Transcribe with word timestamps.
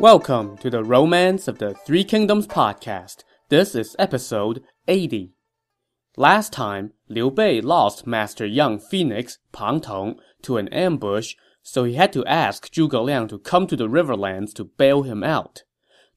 Welcome 0.00 0.56
to 0.62 0.70
the 0.70 0.82
Romance 0.82 1.46
of 1.46 1.58
the 1.58 1.74
Three 1.74 2.04
Kingdoms 2.04 2.46
podcast. 2.46 3.22
This 3.50 3.74
is 3.74 3.94
episode 3.98 4.62
80. 4.88 5.34
Last 6.16 6.54
time, 6.54 6.94
Liu 7.10 7.30
Bei 7.30 7.60
lost 7.60 8.06
Master 8.06 8.46
Young 8.46 8.78
Phoenix, 8.78 9.36
Pang 9.52 9.78
Tong, 9.78 10.18
to 10.40 10.56
an 10.56 10.68
ambush, 10.68 11.34
so 11.62 11.84
he 11.84 11.96
had 11.96 12.14
to 12.14 12.24
ask 12.24 12.72
Zhuge 12.72 13.04
Liang 13.04 13.28
to 13.28 13.38
come 13.38 13.66
to 13.66 13.76
the 13.76 13.88
riverlands 13.90 14.54
to 14.54 14.64
bail 14.64 15.02
him 15.02 15.22
out. 15.22 15.64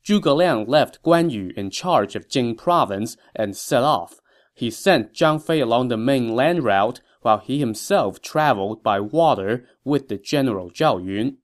Zhuge 0.07 0.33
Liang 0.33 0.65
left 0.65 1.03
Guan 1.03 1.29
Yu 1.29 1.51
in 1.57 1.69
charge 1.69 2.15
of 2.15 2.29
Jing 2.29 2.55
province 2.55 3.17
and 3.35 3.53
set 3.53 3.83
off. 3.83 4.21
He 4.53 4.71
sent 4.71 5.13
Zhang 5.13 5.45
Fei 5.45 5.59
along 5.59 5.89
the 5.89 5.97
main 5.97 6.33
land 6.33 6.63
route 6.63 7.01
while 7.21 7.39
he 7.39 7.59
himself 7.59 8.21
traveled 8.21 8.81
by 8.81 9.01
water 9.01 9.65
with 9.83 10.07
the 10.07 10.17
general 10.17 10.71
Zhao 10.71 11.05
Yun. 11.05 11.39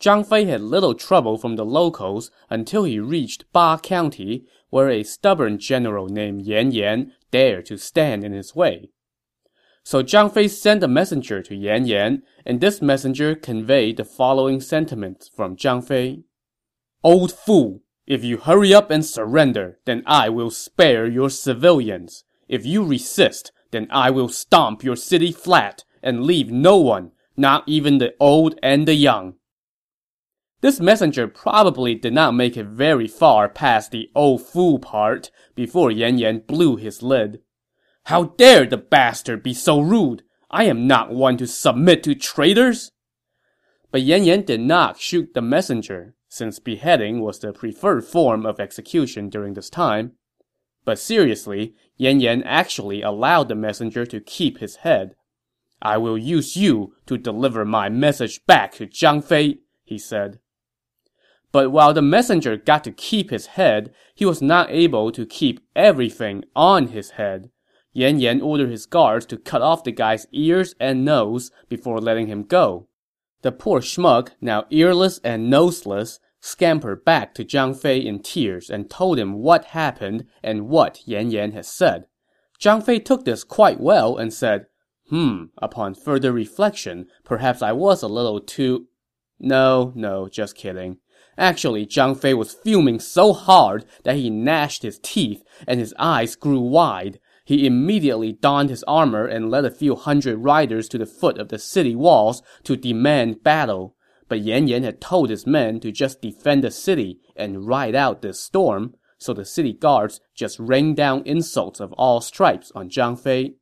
Zhang 0.00 0.26
Fei 0.26 0.46
had 0.46 0.62
little 0.62 0.94
trouble 0.94 1.36
from 1.36 1.56
the 1.56 1.64
locals 1.64 2.30
until 2.48 2.84
he 2.84 2.98
reached 2.98 3.44
Ba 3.52 3.78
County, 3.82 4.46
where 4.70 4.88
a 4.88 5.02
stubborn 5.02 5.58
general 5.58 6.08
named 6.08 6.46
Yan 6.46 6.72
Yan 6.72 7.12
dared 7.30 7.66
to 7.66 7.76
stand 7.76 8.24
in 8.24 8.32
his 8.32 8.54
way. 8.54 8.88
So 9.82 10.02
Zhang 10.02 10.32
Fei 10.32 10.48
sent 10.48 10.82
a 10.82 10.88
messenger 10.88 11.42
to 11.42 11.54
Yan 11.54 11.86
Yan, 11.86 12.22
and 12.46 12.60
this 12.60 12.80
messenger 12.80 13.34
conveyed 13.34 13.98
the 13.98 14.04
following 14.04 14.60
sentiments 14.60 15.28
from 15.28 15.56
Zhang 15.56 15.84
Fei. 15.86 16.22
Old 17.04 17.30
fool! 17.30 17.82
If 18.06 18.24
you 18.24 18.38
hurry 18.38 18.72
up 18.72 18.90
and 18.90 19.04
surrender, 19.04 19.80
then 19.84 20.02
I 20.06 20.30
will 20.30 20.50
spare 20.50 21.06
your 21.06 21.28
civilians. 21.28 22.24
If 22.48 22.64
you 22.64 22.82
resist, 22.82 23.52
then 23.70 23.86
I 23.90 24.10
will 24.10 24.28
stomp 24.28 24.82
your 24.82 24.96
city 24.96 25.30
flat 25.30 25.84
and 26.02 26.24
leave 26.24 26.50
no 26.50 26.78
one, 26.78 27.12
not 27.36 27.64
even 27.66 27.98
the 27.98 28.14
old 28.18 28.58
and 28.62 28.88
the 28.88 28.94
young. 28.94 29.34
This 30.60 30.78
messenger 30.78 31.26
probably 31.26 31.94
did 31.94 32.12
not 32.12 32.34
make 32.34 32.56
it 32.56 32.66
very 32.66 33.08
far 33.08 33.48
past 33.48 33.90
the 33.90 34.10
old 34.14 34.42
fool 34.42 34.78
part 34.78 35.30
before 35.54 35.90
Yan 35.90 36.18
Yan 36.18 36.40
blew 36.40 36.76
his 36.76 37.02
lid. 37.02 37.40
How 38.04 38.24
dare 38.24 38.66
the 38.66 38.76
bastard 38.76 39.42
be 39.42 39.54
so 39.54 39.80
rude! 39.80 40.22
I 40.50 40.64
am 40.64 40.86
not 40.86 41.12
one 41.12 41.38
to 41.38 41.46
submit 41.46 42.02
to 42.02 42.14
traitors! 42.14 42.92
But 43.90 44.02
Yan 44.02 44.24
Yan 44.24 44.42
did 44.42 44.60
not 44.60 44.98
shoot 44.98 45.32
the 45.32 45.40
messenger, 45.40 46.14
since 46.28 46.58
beheading 46.58 47.20
was 47.20 47.38
the 47.38 47.52
preferred 47.52 48.04
form 48.04 48.44
of 48.44 48.60
execution 48.60 49.30
during 49.30 49.54
this 49.54 49.70
time. 49.70 50.12
But 50.84 50.98
seriously, 50.98 51.74
Yan 51.96 52.20
Yan 52.20 52.42
actually 52.42 53.00
allowed 53.00 53.48
the 53.48 53.54
messenger 53.54 54.04
to 54.06 54.20
keep 54.20 54.58
his 54.58 54.76
head. 54.76 55.14
I 55.80 55.96
will 55.96 56.18
use 56.18 56.54
you 56.56 56.94
to 57.06 57.16
deliver 57.16 57.64
my 57.64 57.88
message 57.88 58.44
back 58.46 58.72
to 58.74 58.86
Zhang 58.86 59.24
Fei, 59.24 59.60
he 59.84 59.98
said. 59.98 60.38
But 61.52 61.70
while 61.70 61.92
the 61.92 62.02
messenger 62.02 62.56
got 62.56 62.84
to 62.84 62.92
keep 62.92 63.30
his 63.30 63.46
head, 63.46 63.92
he 64.14 64.24
was 64.24 64.40
not 64.40 64.70
able 64.70 65.10
to 65.12 65.26
keep 65.26 65.60
everything 65.74 66.44
on 66.54 66.88
his 66.88 67.10
head. 67.12 67.50
Yan 67.92 68.20
Yan 68.20 68.40
ordered 68.40 68.70
his 68.70 68.86
guards 68.86 69.26
to 69.26 69.36
cut 69.36 69.62
off 69.62 69.82
the 69.82 69.90
guy's 69.90 70.26
ears 70.30 70.74
and 70.78 71.04
nose 71.04 71.50
before 71.68 71.98
letting 71.98 72.28
him 72.28 72.44
go. 72.44 72.86
The 73.42 73.50
poor 73.50 73.80
schmuck, 73.80 74.30
now 74.40 74.66
earless 74.70 75.18
and 75.24 75.50
noseless, 75.50 76.20
scampered 76.40 77.04
back 77.04 77.34
to 77.34 77.44
Zhang 77.44 77.76
Fei 77.76 77.98
in 77.98 78.20
tears 78.20 78.70
and 78.70 78.88
told 78.88 79.18
him 79.18 79.34
what 79.34 79.66
happened 79.66 80.26
and 80.42 80.68
what 80.68 81.00
Yan 81.06 81.30
Yan 81.30 81.52
had 81.52 81.66
said. 81.66 82.04
Zhang 82.60 82.84
Fei 82.84 82.98
took 82.98 83.24
this 83.24 83.42
quite 83.42 83.80
well 83.80 84.16
and 84.16 84.32
said, 84.32 84.66
Hmm, 85.08 85.46
upon 85.58 85.94
further 85.94 86.32
reflection, 86.32 87.06
perhaps 87.24 87.62
I 87.62 87.72
was 87.72 88.02
a 88.02 88.08
little 88.08 88.40
too... 88.40 88.86
No, 89.40 89.92
no, 89.96 90.28
just 90.28 90.54
kidding. 90.54 90.98
Actually, 91.40 91.86
Zhang 91.86 92.20
Fei 92.20 92.34
was 92.34 92.52
fuming 92.52 93.00
so 93.00 93.32
hard 93.32 93.86
that 94.04 94.16
he 94.16 94.28
gnashed 94.28 94.82
his 94.82 95.00
teeth 95.02 95.42
and 95.66 95.80
his 95.80 95.94
eyes 95.98 96.36
grew 96.36 96.60
wide. 96.60 97.18
He 97.46 97.66
immediately 97.66 98.30
donned 98.30 98.68
his 98.68 98.84
armor 98.84 99.24
and 99.24 99.50
led 99.50 99.64
a 99.64 99.70
few 99.70 99.96
hundred 99.96 100.36
riders 100.36 100.86
to 100.90 100.98
the 100.98 101.06
foot 101.06 101.38
of 101.38 101.48
the 101.48 101.58
city 101.58 101.96
walls 101.96 102.42
to 102.64 102.76
demand 102.76 103.42
battle. 103.42 103.96
But 104.28 104.42
Yan 104.42 104.68
Yan 104.68 104.82
had 104.82 105.00
told 105.00 105.30
his 105.30 105.46
men 105.46 105.80
to 105.80 105.90
just 105.90 106.20
defend 106.20 106.62
the 106.62 106.70
city 106.70 107.20
and 107.34 107.66
ride 107.66 107.94
out 107.94 108.20
this 108.20 108.38
storm, 108.38 108.94
so 109.16 109.32
the 109.32 109.46
city 109.46 109.72
guards 109.72 110.20
just 110.34 110.60
rained 110.60 110.96
down 110.96 111.22
insults 111.24 111.80
of 111.80 111.94
all 111.94 112.20
stripes 112.20 112.70
on 112.74 112.90
Zhang 112.90 113.18
Fei. 113.18 113.54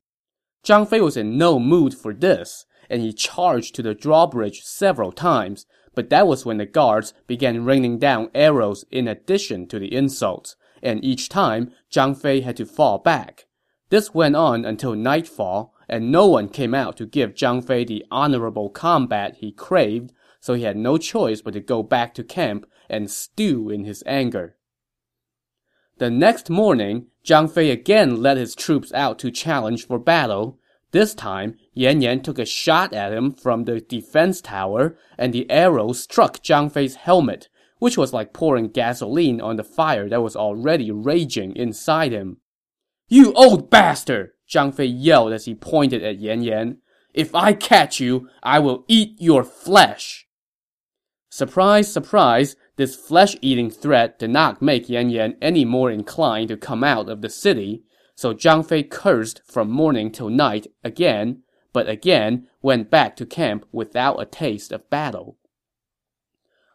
Zhang 0.65 0.85
Fei 0.85 0.99
was 0.99 1.15
in 1.15 1.37
no 1.37 1.59
mood 1.59 1.93
for 1.93 2.13
this, 2.13 2.65
and 2.89 3.01
he 3.01 3.13
charged 3.13 3.73
to 3.75 3.81
the 3.81 3.95
drawbridge 3.95 4.63
several 4.63 5.13
times, 5.13 5.65
but 5.99 6.09
that 6.09 6.27
was 6.27 6.45
when 6.45 6.55
the 6.55 6.65
guards 6.65 7.13
began 7.27 7.65
raining 7.65 7.99
down 7.99 8.29
arrows 8.33 8.85
in 8.89 9.05
addition 9.05 9.67
to 9.67 9.77
the 9.77 9.93
insults, 9.93 10.55
and 10.81 11.03
each 11.03 11.27
time, 11.27 11.73
Zhang 11.91 12.15
Fei 12.15 12.39
had 12.39 12.55
to 12.55 12.65
fall 12.65 12.99
back. 12.99 13.47
This 13.89 14.13
went 14.13 14.37
on 14.37 14.63
until 14.63 14.95
nightfall, 14.95 15.73
and 15.89 16.09
no 16.09 16.25
one 16.25 16.47
came 16.47 16.73
out 16.73 16.95
to 16.95 17.05
give 17.05 17.33
Zhang 17.33 17.61
Fei 17.61 17.83
the 17.83 18.05
honorable 18.09 18.69
combat 18.69 19.35
he 19.39 19.51
craved, 19.51 20.13
so 20.39 20.53
he 20.53 20.63
had 20.63 20.77
no 20.77 20.97
choice 20.97 21.41
but 21.41 21.51
to 21.51 21.59
go 21.59 21.83
back 21.83 22.13
to 22.13 22.23
camp 22.23 22.65
and 22.89 23.11
stew 23.11 23.69
in 23.69 23.83
his 23.83 24.01
anger. 24.05 24.55
The 25.97 26.09
next 26.09 26.49
morning, 26.49 27.07
Zhang 27.25 27.51
Fei 27.51 27.71
again 27.71 28.21
led 28.21 28.37
his 28.37 28.55
troops 28.55 28.93
out 28.93 29.19
to 29.19 29.31
challenge 29.31 29.85
for 29.85 29.99
battle, 29.99 30.59
this 30.91 31.13
time, 31.13 31.55
Yan 31.73 32.01
Yan 32.01 32.21
took 32.21 32.39
a 32.39 32.45
shot 32.45 32.93
at 32.93 33.13
him 33.13 33.31
from 33.31 33.65
the 33.65 33.79
defense 33.79 34.41
tower, 34.41 34.97
and 35.17 35.33
the 35.33 35.49
arrow 35.49 35.93
struck 35.93 36.39
Zhang 36.39 36.71
Fei's 36.71 36.95
helmet, 36.95 37.49
which 37.77 37.97
was 37.97 38.13
like 38.13 38.33
pouring 38.33 38.69
gasoline 38.69 39.39
on 39.39 39.55
the 39.55 39.63
fire 39.63 40.09
that 40.09 40.21
was 40.21 40.35
already 40.35 40.91
raging 40.91 41.55
inside 41.55 42.11
him. 42.11 42.37
You 43.07 43.33
old 43.33 43.69
bastard! 43.69 44.31
Zhang 44.49 44.73
Fei 44.73 44.85
yelled 44.85 45.31
as 45.31 45.45
he 45.45 45.55
pointed 45.55 46.03
at 46.03 46.19
Yan 46.19 46.41
Yan. 46.41 46.77
If 47.13 47.35
I 47.35 47.53
catch 47.53 47.99
you, 47.99 48.27
I 48.43 48.59
will 48.59 48.85
eat 48.87 49.15
your 49.19 49.43
flesh! 49.43 50.27
Surprise, 51.29 51.91
surprise, 51.91 52.55
this 52.75 52.95
flesh-eating 52.95 53.69
threat 53.69 54.17
did 54.17 54.31
not 54.31 54.61
make 54.61 54.89
Yan 54.89 55.09
Yan 55.09 55.37
any 55.41 55.65
more 55.65 55.91
inclined 55.91 56.49
to 56.49 56.57
come 56.57 56.83
out 56.83 57.09
of 57.09 57.21
the 57.21 57.29
city, 57.29 57.83
so 58.19 58.33
Zhang 58.33 58.67
Fei 58.67 58.83
cursed 58.83 59.41
from 59.45 59.71
morning 59.71 60.11
till 60.11 60.27
night 60.27 60.67
again, 60.83 61.41
but 61.71 61.87
again 61.87 62.49
went 62.61 62.91
back 62.91 63.15
to 63.15 63.25
camp 63.25 63.65
without 63.71 64.21
a 64.21 64.25
taste 64.25 64.73
of 64.73 64.89
battle. 64.89 65.37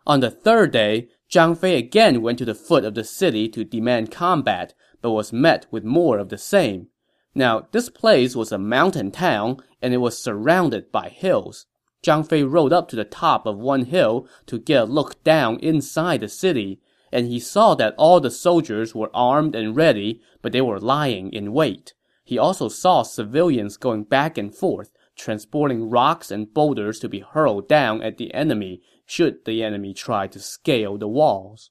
On 0.07 0.21
the 0.21 0.31
third 0.31 0.71
day, 0.71 1.11
Zhang 1.31 1.55
Fei 1.55 1.77
again 1.77 2.23
went 2.23 2.39
to 2.39 2.47
the 2.47 2.55
foot 2.55 2.83
of 2.83 2.95
the 2.95 3.05
city 3.05 3.47
to 3.51 3.63
demand 3.63 4.11
combat, 4.11 4.73
but 5.03 5.11
was 5.11 5.35
met 5.35 5.67
with 5.71 5.85
more 5.85 6.17
of 6.17 6.31
the 6.31 6.39
same. 6.39 6.87
Now, 7.35 7.69
this 7.73 7.91
place 7.91 8.35
was 8.35 8.51
a 8.51 8.57
mountain 8.57 9.11
town, 9.11 9.59
and 9.83 9.93
it 9.93 9.99
was 9.99 10.17
surrounded 10.17 10.91
by 10.91 11.11
hills. 11.11 11.67
Zhang 12.03 12.27
Fei 12.27 12.43
rode 12.43 12.73
up 12.73 12.89
to 12.89 12.97
the 12.97 13.05
top 13.05 13.45
of 13.45 13.59
one 13.59 13.85
hill 13.85 14.27
to 14.47 14.59
get 14.59 14.85
a 14.85 14.87
look 14.87 15.23
down 15.23 15.59
inside 15.59 16.21
the 16.21 16.29
city, 16.31 16.81
and 17.15 17.29
he 17.29 17.39
saw 17.39 17.77
that 17.77 17.95
all 17.97 18.21
the 18.21 18.31
soldiers 18.31 18.93
were 18.93 19.11
armed 19.15 19.55
and 19.55 19.77
ready, 19.77 20.21
but 20.43 20.51
they 20.51 20.61
were 20.61 20.81
lying 20.81 21.33
in 21.33 21.53
wait. 21.53 21.95
He 22.25 22.37
also 22.37 22.69
saw 22.69 23.05
civilians 23.05 23.77
going 23.77 24.03
back 24.03 24.37
and 24.37 24.53
forth, 24.53 24.91
transporting 25.17 25.89
rocks 25.89 26.33
and 26.33 26.53
boulders 26.53 26.99
to 26.99 27.09
be 27.09 27.21
hurled 27.21 27.69
down 27.69 28.03
at 28.03 28.19
the 28.19 28.35
enemy 28.35 28.83
should 29.07 29.45
the 29.45 29.63
enemy 29.63 29.95
try 29.95 30.27
to 30.27 30.41
scale 30.41 30.99
the 30.99 31.07
walls. 31.07 31.71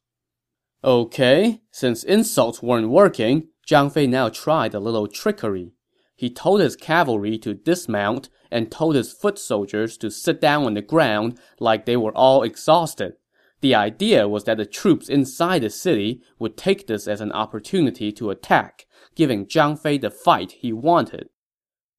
Okay, 0.81 1.61
since 1.71 2.05
insults 2.05 2.63
weren't 2.63 2.89
working, 2.89 3.49
Zhang 3.67 3.91
Fei 3.91 4.07
now 4.07 4.29
tried 4.29 4.73
a 4.73 4.79
little 4.79 5.07
trickery. 5.07 5.73
He 6.15 6.29
told 6.29 6.61
his 6.61 6.77
cavalry 6.77 7.37
to 7.39 7.53
dismount 7.53 8.29
and 8.49 8.71
told 8.71 8.95
his 8.95 9.11
foot 9.11 9.37
soldiers 9.37 9.97
to 9.97 10.09
sit 10.09 10.39
down 10.39 10.63
on 10.63 10.75
the 10.75 10.81
ground 10.81 11.37
like 11.59 11.85
they 11.85 11.97
were 11.97 12.15
all 12.15 12.43
exhausted. 12.43 13.15
The 13.63 13.75
idea 13.75 14.27
was 14.27 14.43
that 14.43 14.57
the 14.57 14.65
troops 14.65 15.07
inside 15.07 15.61
the 15.61 15.69
city 15.69 16.21
would 16.37 16.57
take 16.57 16.85
this 16.85 17.07
as 17.07 17.21
an 17.21 17.31
opportunity 17.31 18.11
to 18.11 18.29
attack, 18.29 18.85
giving 19.15 19.45
Zhang 19.45 19.79
Fei 19.79 19.97
the 19.97 20.11
fight 20.11 20.51
he 20.51 20.73
wanted. 20.73 21.29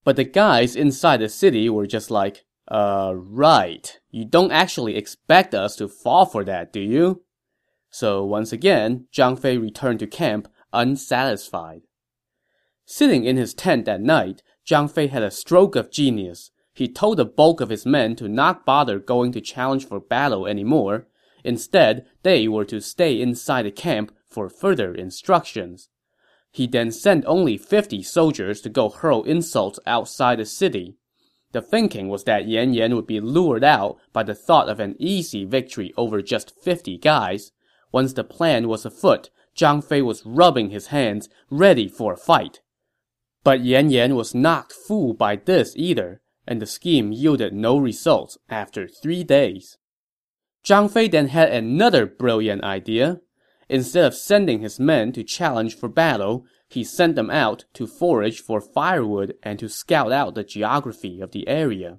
But 0.05 0.17
the 0.17 0.25
guys 0.25 0.77
inside 0.77 1.23
the 1.23 1.31
city 1.31 1.71
were 1.71 1.87
just 1.87 2.11
like, 2.11 2.45
uh, 2.69 3.15
right. 3.17 3.99
You 4.11 4.27
don't 4.27 4.53
actually 4.53 4.95
expect 4.95 5.55
us 5.55 5.75
to 5.77 5.89
fall 5.89 6.27
for 6.27 6.45
that, 6.45 6.71
do 6.71 6.81
you? 6.81 7.23
So 7.89 8.23
once 8.23 8.53
again, 8.53 9.07
Zhang 9.11 9.39
Fei 9.39 9.57
returned 9.57 10.01
to 10.01 10.07
camp 10.07 10.49
unsatisfied. 10.71 11.81
Sitting 12.85 13.25
in 13.25 13.39
his 13.39 13.55
tent 13.55 13.87
that 13.87 14.03
night, 14.03 14.43
Zhang 14.67 14.91
Fei 14.91 15.07
had 15.07 15.23
a 15.23 15.31
stroke 15.31 15.77
of 15.77 15.91
genius. 15.91 16.51
He 16.75 16.89
told 16.89 17.17
the 17.17 17.25
bulk 17.25 17.63
of 17.63 17.71
his 17.71 17.87
men 17.87 18.17
to 18.17 18.29
not 18.29 18.67
bother 18.67 18.99
going 18.99 19.33
to 19.33 19.41
challenge 19.41 19.89
for 19.89 19.99
battle 19.99 20.47
anymore, 20.47 21.07
Instead, 21.45 22.07
they 22.23 22.49
were 22.49 22.65
to 22.65 22.81
stay 22.81 23.21
inside 23.21 23.63
the 23.63 23.71
camp 23.71 24.13
for 24.29 24.49
further 24.49 24.95
instructions. 24.95 25.91
He 26.51 26.67
then 26.67 26.91
sent 26.91 27.25
only 27.27 27.59
50 27.59 28.03
soldiers 28.03 28.61
to 28.63 28.69
go 28.69 28.89
hurl 28.89 29.23
insults 29.25 29.79
outside 29.87 30.39
the 30.39 30.47
city. 30.47 30.97
The 31.53 31.61
thinking 31.61 32.09
was 32.09 32.25
that 32.25 32.49
Yan 32.49 32.73
Yan 32.73 32.97
would 32.97 33.07
be 33.07 33.21
lured 33.21 33.63
out 33.63 33.99
by 34.13 34.23
the 34.23 34.35
thought 34.35 34.69
of 34.69 34.81
an 34.81 34.97
easy 34.99 35.45
victory 35.45 35.93
over 35.97 36.23
just 36.23 36.53
50 36.63 36.99
guys. 36.99 37.53
Once 37.93 38.13
the 38.13 38.25
plan 38.25 38.67
was 38.67 38.85
afoot, 38.85 39.31
Zhang 39.57 39.85
Fei 39.85 40.03
was 40.03 40.27
rubbing 40.27 40.71
his 40.71 40.89
hands, 40.89 41.29
ready 41.51 41.87
for 41.87 42.15
a 42.15 42.17
fight. 42.17 42.61
But 43.45 43.61
Yan 43.61 43.91
Yan 43.91 44.17
was 44.17 44.35
not 44.35 44.73
fooled 44.73 45.19
by 45.19 45.37
this 45.37 45.75
either, 45.77 46.23
and 46.47 46.61
the 46.61 46.67
scheme 46.67 47.13
yielded 47.13 47.53
no 47.53 47.79
results 47.79 48.39
after 48.49 48.89
three 48.89 49.23
days. 49.23 49.77
Zhang 50.65 50.91
Fei 50.91 51.09
then 51.09 51.29
had 51.29 51.51
another 51.51 52.07
brilliant 52.07 52.65
idea. 52.65 53.21
Instead 53.69 54.07
of 54.07 54.15
sending 54.15 54.61
his 54.61 54.81
men 54.81 55.13
to 55.13 55.23
challenge 55.23 55.77
for 55.77 55.89
battle, 55.89 56.47
he 56.69 56.83
sent 56.83 57.17
them 57.17 57.31
out 57.31 57.67
to 57.75 57.87
forage 57.87 58.41
for 58.41 58.61
firewood 58.61 59.35
and 59.43 59.59
to 59.59 59.69
scout 59.69 60.11
out 60.11 60.35
the 60.35 60.43
geography 60.43 61.21
of 61.21 61.33
the 61.33 61.47
area. 61.47 61.99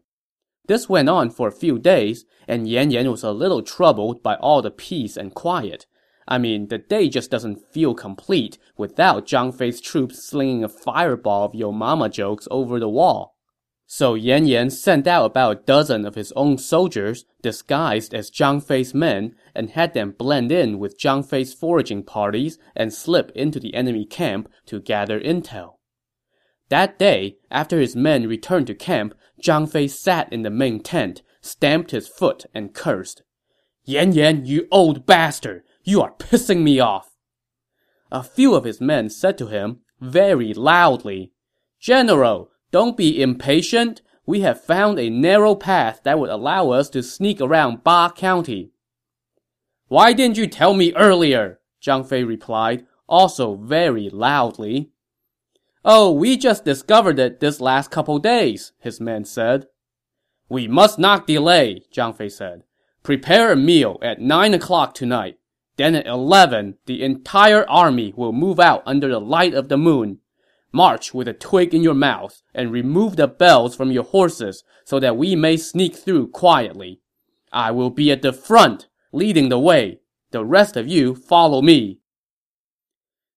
This 0.67 0.89
went 0.89 1.09
on 1.09 1.29
for 1.29 1.47
a 1.47 1.51
few 1.51 1.77
days, 1.77 2.25
and 2.47 2.67
Yan 2.67 2.89
Yan 2.89 3.11
was 3.11 3.23
a 3.23 3.31
little 3.31 3.61
troubled 3.61 4.23
by 4.23 4.35
all 4.35 4.63
the 4.63 4.71
peace 4.71 5.15
and 5.15 5.33
quiet. 5.33 5.85
I 6.27 6.39
mean, 6.39 6.69
the 6.69 6.79
day 6.79 7.07
just 7.07 7.29
doesn't 7.29 7.71
feel 7.71 7.93
complete 7.93 8.57
without 8.77 9.27
Zhang 9.27 9.53
Fei's 9.53 9.79
troops 9.79 10.27
slinging 10.27 10.63
a 10.63 10.69
fireball 10.69 11.45
of 11.45 11.53
Yo 11.53 11.71
Mama 11.71 12.09
jokes 12.09 12.47
over 12.49 12.79
the 12.79 12.89
wall. 12.89 13.34
So 13.87 14.15
Yan 14.15 14.47
Yan 14.47 14.71
sent 14.71 15.05
out 15.05 15.25
about 15.25 15.51
a 15.51 15.63
dozen 15.63 16.05
of 16.05 16.15
his 16.15 16.31
own 16.35 16.57
soldiers, 16.57 17.25
disguised 17.41 18.13
as 18.13 18.31
Zhang 18.31 18.63
Fei's 18.63 18.93
men, 18.93 19.35
and 19.53 19.69
had 19.69 19.93
them 19.93 20.11
blend 20.11 20.51
in 20.51 20.79
with 20.79 20.99
Zhang 20.99 21.23
Fei's 21.23 21.53
foraging 21.53 22.03
parties 22.03 22.57
and 22.75 22.91
slip 22.91 23.31
into 23.35 23.59
the 23.59 23.75
enemy 23.75 24.05
camp 24.05 24.49
to 24.65 24.79
gather 24.79 25.19
intel. 25.19 25.75
That 26.69 26.97
day, 26.97 27.37
after 27.51 27.79
his 27.79 27.95
men 27.95 28.27
returned 28.27 28.67
to 28.67 28.75
camp, 28.75 29.13
Zhang 29.41 29.69
Fei 29.71 29.87
sat 29.87 30.33
in 30.33 30.41
the 30.41 30.49
main 30.49 30.81
tent, 30.81 31.21
stamped 31.41 31.91
his 31.91 32.07
foot, 32.07 32.45
and 32.55 32.73
cursed. 32.73 33.21
Yan 33.83 34.13
Yan, 34.13 34.45
you 34.45 34.67
old 34.71 35.05
bastard! 35.05 35.61
You 35.83 36.01
are 36.01 36.15
pissing 36.17 36.63
me 36.63 36.79
off! 36.79 37.11
A 38.11 38.23
few 38.23 38.55
of 38.55 38.63
his 38.63 38.81
men 38.81 39.11
said 39.11 39.37
to 39.37 39.47
him, 39.47 39.81
very 40.01 40.53
loudly, 40.55 41.31
General, 41.79 42.49
don't 42.75 42.97
be 42.97 43.21
impatient. 43.21 44.01
We 44.25 44.41
have 44.41 44.61
found 44.61 44.99
a 44.99 45.09
narrow 45.09 45.55
path 45.55 46.01
that 46.03 46.19
would 46.19 46.29
allow 46.29 46.71
us 46.71 46.89
to 46.89 47.01
sneak 47.01 47.39
around 47.39 47.85
Ba 47.85 48.11
County. 48.13 48.71
Why 49.87 50.11
didn't 50.11 50.35
you 50.35 50.45
tell 50.45 50.73
me 50.73 50.93
earlier? 50.93 51.61
Zhang 51.81 52.05
Fei 52.05 52.25
replied, 52.25 52.85
also 53.07 53.55
very 53.55 54.09
loudly. 54.09 54.89
Oh, 55.85 56.11
we 56.11 56.35
just 56.35 56.65
discovered 56.65 57.17
it 57.17 57.39
this 57.39 57.61
last 57.61 57.91
couple 57.91 58.19
days, 58.19 58.73
his 58.77 58.99
men 58.99 59.23
said. 59.23 59.67
We 60.49 60.67
must 60.67 60.99
not 60.99 61.25
delay, 61.25 61.83
Zhang 61.95 62.13
Fei 62.13 62.27
said. 62.27 62.63
Prepare 63.03 63.53
a 63.53 63.55
meal 63.55 63.97
at 64.01 64.19
nine 64.19 64.53
o'clock 64.53 64.93
tonight. 64.93 65.37
Then 65.77 65.95
at 65.95 66.07
eleven, 66.07 66.75
the 66.87 67.03
entire 67.03 67.65
army 67.69 68.13
will 68.17 68.33
move 68.33 68.59
out 68.59 68.83
under 68.85 69.07
the 69.07 69.21
light 69.21 69.53
of 69.53 69.69
the 69.69 69.77
moon. 69.77 70.19
March 70.75 71.13
with 71.13 71.27
a 71.27 71.33
twig 71.33 71.73
in 71.73 71.81
your 71.81 71.93
mouth 71.93 72.41
and 72.53 72.71
remove 72.71 73.15
the 73.15 73.27
bells 73.27 73.75
from 73.75 73.91
your 73.91 74.03
horses 74.03 74.63
so 74.83 74.99
that 74.99 75.17
we 75.17 75.35
may 75.35 75.55
sneak 75.55 75.95
through 75.95 76.27
quietly. 76.27 76.99
I 77.51 77.71
will 77.71 77.89
be 77.89 78.11
at 78.11 78.21
the 78.21 78.33
front, 78.33 78.89
leading 79.13 79.49
the 79.49 79.57
way. 79.57 80.01
The 80.31 80.43
rest 80.43 80.75
of 80.75 80.87
you 80.87 81.15
follow 81.15 81.61
me. 81.61 81.99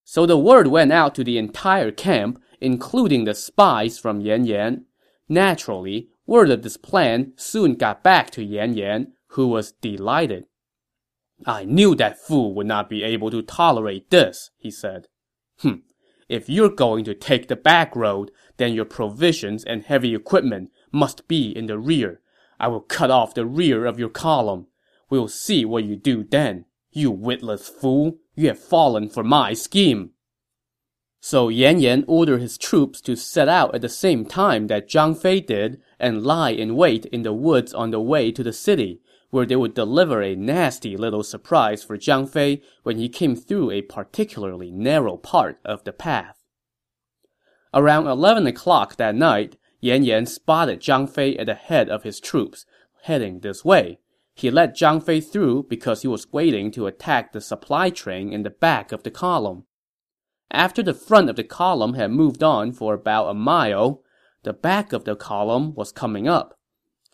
So 0.05 0.26
the 0.26 0.38
word 0.38 0.67
went 0.67 0.90
out 0.90 1.14
to 1.14 1.23
the 1.23 1.38
entire 1.38 1.93
camp, 1.93 2.43
including 2.61 3.25
the 3.25 3.35
spies 3.35 3.99
from 3.99 4.20
Yan 4.20 4.44
Yan. 4.44 4.87
Naturally, 5.29 6.08
word 6.26 6.50
of 6.50 6.62
this 6.62 6.76
plan 6.76 7.35
soon 7.37 7.75
got 7.75 8.02
back 8.02 8.31
to 8.32 8.43
Yan 8.43 8.75
Yan, 8.75 9.12
who 9.29 9.46
was 9.46 9.73
delighted. 9.73 10.46
I 11.46 11.64
knew 11.64 11.94
that 11.94 12.19
fool 12.19 12.55
would 12.55 12.67
not 12.67 12.90
be 12.90 13.05
able 13.05 13.31
to 13.31 13.43
tolerate 13.43 14.11
this, 14.11 14.50
he 14.56 14.70
said. 14.70 15.06
Hm, 15.61 15.82
if 16.28 16.48
you're 16.48 16.69
going 16.69 17.04
to 17.04 17.14
take 17.14 17.48
the 17.48 17.56
back 17.56 17.96
road, 17.96 18.30
then 18.58 18.75
your 18.75 18.84
provisions 18.84 19.64
and 19.64 19.84
heavy 19.84 20.14
equipment 20.14 20.70
must 20.92 21.26
be 21.28 21.56
in 21.56 21.66
the 21.66 21.78
rear. 21.78 22.20
I 22.60 22.69
will 22.69 22.80
cut 22.80 23.10
off 23.10 23.34
the 23.34 23.46
rear 23.46 23.86
of 23.86 23.98
your 23.98 24.08
column. 24.08 24.66
We'll 25.08 25.28
see 25.28 25.64
what 25.64 25.84
you 25.84 25.96
do 25.96 26.25
then. 26.25 26.66
You 26.90 27.10
witless 27.10 27.69
fool, 27.69 28.19
you 28.34 28.48
have 28.48 28.58
fallen 28.58 29.08
for 29.08 29.22
my 29.22 29.54
scheme. 29.54 30.10
So 31.20 31.48
Yan 31.48 31.80
Yan 31.80 32.04
ordered 32.06 32.40
his 32.40 32.56
troops 32.56 33.00
to 33.02 33.16
set 33.16 33.48
out 33.48 33.75
at 33.75 33.80
the 33.80 33.88
same 33.88 34.25
time 34.25 34.69
that 34.69 34.88
Zhang 34.88 35.16
Fei 35.16 35.40
did 35.40 35.80
and 35.98 36.25
lie 36.25 36.50
in 36.50 36.76
wait 36.76 37.06
in 37.06 37.22
the 37.22 37.32
woods 37.32 37.75
on 37.75 37.90
the 37.90 38.00
way 38.00 38.30
to 38.32 38.42
the 38.42 38.52
city, 38.52 39.00
where 39.30 39.46
they 39.46 39.56
would 39.56 39.75
deliver 39.75 40.22
a 40.22 40.34
nasty 40.34 40.96
little 40.96 41.22
surprise 41.22 41.84
for 41.84 41.98
Zhang 41.98 42.28
Fei 42.28 42.62
when 42.82 42.98
he 42.98 43.08
came 43.08 43.36
through 43.36 43.70
a 43.70 43.82
particularly 43.82 44.70
narrow 44.70 45.16
part 45.16 45.58
of 45.64 45.84
the 45.84 45.92
path. 45.92 46.44
Around 47.75 48.06
11 48.06 48.46
o'clock 48.46 48.96
that 48.96 49.14
night, 49.14 49.56
Yan 49.80 50.02
Yan 50.02 50.26
spotted 50.26 50.80
Zhang 50.80 51.08
Fei 51.08 51.36
at 51.36 51.46
the 51.46 51.54
head 51.54 51.88
of 51.88 52.02
his 52.02 52.20
troops, 52.20 52.64
heading 53.02 53.40
this 53.40 53.64
way. 53.64 53.98
He 54.34 54.50
let 54.50 54.76
Zhang 54.76 55.02
Fei 55.02 55.20
through 55.20 55.66
because 55.69 56.02
he 56.02 56.08
was 56.08 56.32
waiting 56.32 56.70
to 56.72 56.86
attack 56.86 57.32
the 57.32 57.40
supply 57.40 57.90
train 57.90 58.32
in 58.32 58.44
the 58.44 58.50
back 58.50 58.92
of 58.92 59.02
the 59.02 59.10
column. 59.10 59.64
After 60.50 60.82
the 60.82 60.94
front 60.94 61.28
of 61.28 61.36
the 61.36 61.44
column 61.44 61.94
had 61.94 62.10
moved 62.10 62.42
on 62.42 62.72
for 62.72 62.94
about 62.94 63.28
a 63.28 63.34
mile, 63.34 64.02
the 64.44 64.52
back 64.52 64.92
of 64.92 65.04
the 65.04 65.16
column 65.16 65.75
was 65.75 65.92
coming 65.92 66.26
up. 66.26 66.58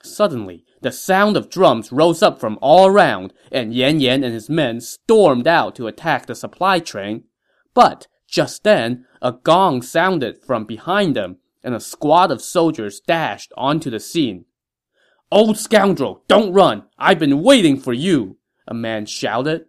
Suddenly, 0.03 0.65
the 0.85 0.93
sound 0.93 1.35
of 1.35 1.49
drums 1.49 1.91
rose 1.91 2.23
up 2.23 2.39
from 2.39 2.59
all 2.61 2.87
around, 2.87 3.33
and 3.51 3.75
Yan 3.75 4.01
Yan 4.01 4.23
and 4.23 4.35
his 4.35 4.51
men 4.51 4.83
stormed 4.83 5.49
out 5.49 5.75
to 5.75 5.87
attack 5.87 6.27
the 6.27 6.35
supply 6.35 6.79
train. 6.79 7.25
But 7.73 8.07
just 8.29 8.65
then, 8.65 9.07
a 9.23 9.33
gong 9.33 9.81
sounded 9.81 10.45
from 10.45 10.67
behind 10.67 11.17
them, 11.17 11.39
and 11.63 11.75
a 11.75 11.81
squad 11.81 12.31
of 12.31 12.43
soldiers 12.43 13.01
dashed 13.01 13.51
onto 13.57 13.89
the 13.89 13.99
scene. 13.99 14.45
Old 15.33 15.57
scoundrel, 15.57 16.23
don't 16.29 16.53
run! 16.53 16.85
I've 16.99 17.19
been 17.19 17.43
waiting 17.43 17.81
for 17.81 17.95
you! 17.95 18.37
A 18.69 18.75
man 18.75 19.07
shouted. 19.07 19.65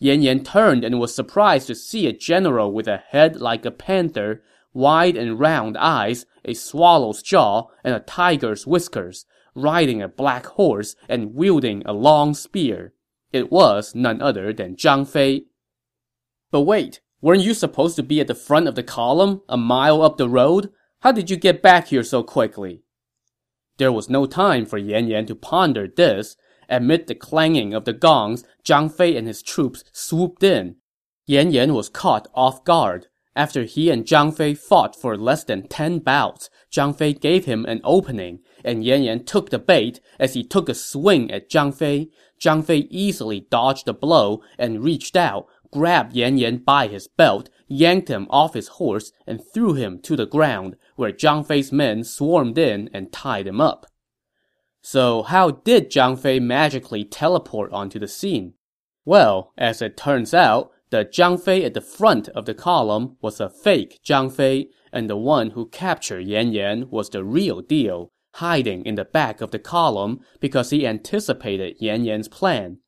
Yan 0.00 0.22
Yan 0.22 0.42
turned 0.42 0.82
and 0.82 0.98
was 0.98 1.14
surprised 1.14 1.68
to 1.68 1.76
see 1.76 2.08
a 2.08 2.12
general 2.12 2.72
with 2.72 2.88
a 2.88 2.96
head 2.96 3.36
like 3.36 3.64
a 3.64 3.70
panther, 3.70 4.42
wide 4.74 5.16
and 5.16 5.38
round 5.38 5.78
eyes, 5.78 6.26
a 6.44 6.52
swallow's 6.54 7.22
jaw, 7.22 7.68
and 7.84 7.94
a 7.94 8.00
tiger's 8.00 8.66
whiskers, 8.66 9.24
riding 9.56 10.00
a 10.00 10.08
black 10.08 10.46
horse 10.46 10.94
and 11.08 11.34
wielding 11.34 11.82
a 11.84 11.92
long 11.92 12.34
spear. 12.34 12.92
It 13.32 13.50
was 13.50 13.94
none 13.94 14.22
other 14.22 14.52
than 14.52 14.76
Zhang 14.76 15.08
Fei. 15.08 15.46
But 16.50 16.62
wait, 16.62 17.00
weren't 17.20 17.42
you 17.42 17.54
supposed 17.54 17.96
to 17.96 18.02
be 18.02 18.20
at 18.20 18.28
the 18.28 18.34
front 18.34 18.68
of 18.68 18.76
the 18.76 18.82
column, 18.82 19.42
a 19.48 19.56
mile 19.56 20.02
up 20.02 20.16
the 20.16 20.28
road? 20.28 20.70
How 21.00 21.12
did 21.12 21.30
you 21.30 21.36
get 21.36 21.62
back 21.62 21.88
here 21.88 22.04
so 22.04 22.22
quickly? 22.22 22.82
There 23.78 23.92
was 23.92 24.08
no 24.08 24.26
time 24.26 24.64
for 24.64 24.78
Yan 24.78 25.08
Yan 25.08 25.26
to 25.26 25.34
ponder 25.34 25.88
this. 25.88 26.36
Amid 26.68 27.06
the 27.06 27.14
clanging 27.14 27.74
of 27.74 27.84
the 27.84 27.92
gongs, 27.92 28.44
Zhang 28.64 28.92
Fei 28.92 29.16
and 29.16 29.26
his 29.28 29.42
troops 29.42 29.84
swooped 29.92 30.42
in. 30.42 30.76
Yan 31.26 31.50
Yan 31.50 31.74
was 31.74 31.88
caught 31.88 32.26
off 32.34 32.64
guard. 32.64 33.06
After 33.36 33.64
he 33.64 33.90
and 33.90 34.04
Zhang 34.04 34.34
Fei 34.34 34.54
fought 34.54 34.96
for 34.96 35.16
less 35.16 35.44
than 35.44 35.68
ten 35.68 35.98
bouts, 35.98 36.48
Zhang 36.72 36.96
Fei 36.96 37.12
gave 37.12 37.44
him 37.44 37.66
an 37.66 37.80
opening, 37.84 38.40
and 38.66 38.84
Yan 38.84 39.04
Yan 39.04 39.24
took 39.24 39.50
the 39.50 39.58
bait 39.58 40.00
as 40.18 40.34
he 40.34 40.42
took 40.42 40.68
a 40.68 40.74
swing 40.74 41.30
at 41.30 41.48
Zhang 41.48 41.72
Fei. 41.72 42.10
Zhang 42.38 42.64
Fei 42.64 42.88
easily 42.90 43.46
dodged 43.48 43.86
the 43.86 43.94
blow 43.94 44.42
and 44.58 44.84
reached 44.84 45.16
out, 45.16 45.46
grabbed 45.72 46.14
Yan 46.14 46.36
Yan 46.36 46.58
by 46.58 46.88
his 46.88 47.06
belt, 47.06 47.48
yanked 47.68 48.08
him 48.08 48.26
off 48.28 48.54
his 48.54 48.68
horse, 48.68 49.12
and 49.26 49.40
threw 49.54 49.74
him 49.74 50.00
to 50.00 50.16
the 50.16 50.26
ground, 50.26 50.76
where 50.96 51.12
Zhang 51.12 51.46
Fei's 51.46 51.72
men 51.72 52.04
swarmed 52.04 52.58
in 52.58 52.90
and 52.92 53.12
tied 53.12 53.46
him 53.46 53.60
up. 53.60 53.86
So 54.82 55.22
how 55.22 55.50
did 55.50 55.90
Zhang 55.90 56.18
Fei 56.18 56.40
magically 56.40 57.04
teleport 57.04 57.72
onto 57.72 57.98
the 57.98 58.08
scene? 58.08 58.54
Well, 59.04 59.52
as 59.56 59.80
it 59.80 59.96
turns 59.96 60.34
out, 60.34 60.72
the 60.90 61.04
Zhang 61.04 61.40
Fei 61.40 61.64
at 61.64 61.74
the 61.74 61.80
front 61.80 62.28
of 62.30 62.44
the 62.44 62.54
column 62.54 63.16
was 63.20 63.40
a 63.40 63.48
fake 63.48 64.00
Zhang 64.04 64.30
Fei, 64.30 64.68
and 64.92 65.10
the 65.10 65.16
one 65.16 65.50
who 65.50 65.68
captured 65.68 66.20
Yan 66.20 66.52
Yan 66.52 66.88
was 66.90 67.10
the 67.10 67.24
real 67.24 67.60
deal, 67.60 68.12
hiding 68.36 68.84
in 68.84 68.94
the 68.96 69.04
back 69.04 69.40
of 69.40 69.50
the 69.50 69.58
column 69.58 70.20
because 70.40 70.70
he 70.70 70.86
anticipated 70.86 71.76
Yan 71.80 72.04
Yan's 72.04 72.28
plan. 72.28 72.78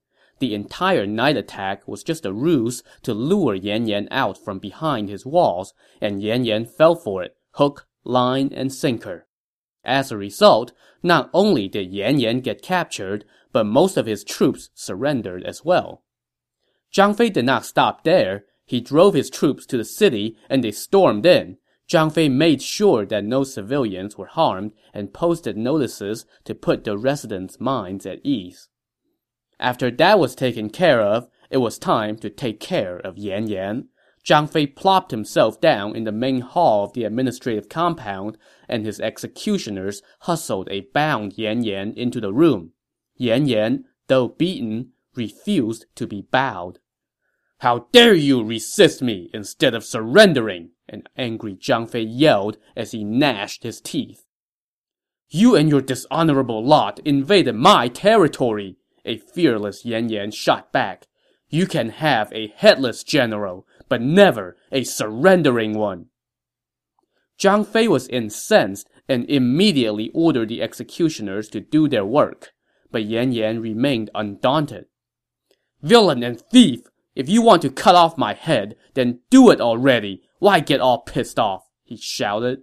The 0.40 0.54
entire 0.54 1.06
night 1.06 1.36
attack 1.36 1.86
was 1.88 2.04
just 2.04 2.26
a 2.26 2.32
ruse 2.32 2.82
to 3.02 3.14
lure 3.14 3.54
Yan 3.54 3.86
Yan 3.86 4.08
out 4.10 4.36
from 4.42 4.58
behind 4.58 5.08
his 5.08 5.26
walls, 5.26 5.74
and 6.00 6.22
Yan 6.22 6.44
Yan 6.44 6.64
fell 6.64 6.94
for 6.94 7.22
it, 7.22 7.36
hook, 7.52 7.86
line, 8.04 8.52
and 8.54 8.72
sinker. 8.72 9.26
As 9.84 10.12
a 10.12 10.16
result, 10.16 10.72
not 11.02 11.30
only 11.32 11.66
did 11.66 11.92
Yan 11.92 12.20
Yan 12.20 12.40
get 12.40 12.62
captured, 12.62 13.24
but 13.52 13.64
most 13.64 13.96
of 13.96 14.06
his 14.06 14.24
troops 14.24 14.70
surrendered 14.74 15.42
as 15.44 15.64
well. 15.64 16.04
Zhang 16.92 17.16
Fei 17.16 17.30
did 17.30 17.44
not 17.44 17.64
stop 17.64 18.04
there. 18.04 18.44
He 18.64 18.80
drove 18.80 19.14
his 19.14 19.30
troops 19.30 19.66
to 19.66 19.76
the 19.76 19.84
city 19.84 20.36
and 20.48 20.62
they 20.62 20.72
stormed 20.72 21.24
in. 21.26 21.56
Zhang 21.88 22.12
Fei 22.12 22.28
made 22.28 22.60
sure 22.60 23.06
that 23.06 23.24
no 23.24 23.44
civilians 23.44 24.18
were 24.18 24.26
harmed 24.26 24.72
and 24.92 25.14
posted 25.14 25.56
notices 25.56 26.26
to 26.44 26.54
put 26.54 26.84
the 26.84 26.98
residents' 26.98 27.58
minds 27.58 28.04
at 28.04 28.20
ease. 28.22 28.68
After 29.58 29.90
that 29.90 30.18
was 30.18 30.34
taken 30.34 30.68
care 30.68 31.00
of, 31.00 31.30
it 31.50 31.56
was 31.58 31.78
time 31.78 32.18
to 32.18 32.28
take 32.28 32.60
care 32.60 32.98
of 32.98 33.16
Yan 33.16 33.48
Yan. 33.48 33.88
Zhang 34.22 34.50
Fei 34.50 34.66
plopped 34.66 35.12
himself 35.12 35.60
down 35.62 35.96
in 35.96 36.04
the 36.04 36.12
main 36.12 36.42
hall 36.42 36.84
of 36.84 36.92
the 36.92 37.04
administrative 37.04 37.70
compound, 37.70 38.36
and 38.68 38.84
his 38.84 39.00
executioners 39.00 40.02
hustled 40.20 40.68
a 40.70 40.82
bound 40.92 41.38
Yan 41.38 41.64
Yan 41.64 41.94
into 41.96 42.20
the 42.20 42.34
room. 42.34 42.72
Yan 43.16 43.46
Yan, 43.46 43.84
though 44.08 44.28
beaten, 44.28 44.92
refused 45.14 45.86
to 45.94 46.06
be 46.06 46.20
bowed. 46.20 46.80
How 47.60 47.86
dare 47.92 48.14
you 48.14 48.44
resist 48.44 49.00
me 49.00 49.30
instead 49.32 49.74
of 49.74 49.84
surrendering? 49.84 50.72
An 50.88 51.04
angry 51.16 51.54
Zhang 51.54 51.88
Fei 51.88 52.00
yelled 52.00 52.56
as 52.76 52.92
he 52.92 53.04
gnashed 53.04 53.62
his 53.62 53.80
teeth. 53.80 54.26
You 55.28 55.54
and 55.54 55.68
your 55.68 55.82
dishonorable 55.82 56.64
lot 56.64 57.00
invaded 57.00 57.54
my 57.54 57.88
territory, 57.88 58.76
a 59.04 59.18
fearless 59.18 59.84
Yan 59.84 60.08
Yan 60.08 60.30
shot 60.30 60.72
back. 60.72 61.06
You 61.50 61.66
can 61.66 61.90
have 61.90 62.32
a 62.32 62.52
headless 62.56 63.04
general, 63.04 63.66
but 63.88 64.00
never 64.00 64.56
a 64.72 64.84
surrendering 64.84 65.76
one. 65.76 66.06
Zhang 67.38 67.66
Fei 67.66 67.86
was 67.88 68.08
incensed 68.08 68.88
and 69.08 69.28
immediately 69.30 70.10
ordered 70.12 70.48
the 70.48 70.62
executioners 70.62 71.48
to 71.50 71.60
do 71.60 71.88
their 71.88 72.04
work, 72.04 72.52
but 72.90 73.04
Yan 73.04 73.32
Yan 73.32 73.60
remained 73.60 74.10
undaunted. 74.14 74.86
Villain 75.82 76.22
and 76.22 76.40
thief! 76.40 76.80
If 77.14 77.28
you 77.28 77.42
want 77.42 77.62
to 77.62 77.70
cut 77.70 77.94
off 77.94 78.16
my 78.16 78.34
head, 78.34 78.76
then 78.94 79.20
do 79.30 79.50
it 79.50 79.60
already. 79.60 80.22
Why 80.38 80.60
get 80.60 80.80
all 80.80 81.02
pissed 81.02 81.38
off? 81.38 81.64
he 81.82 81.96
shouted. 81.96 82.60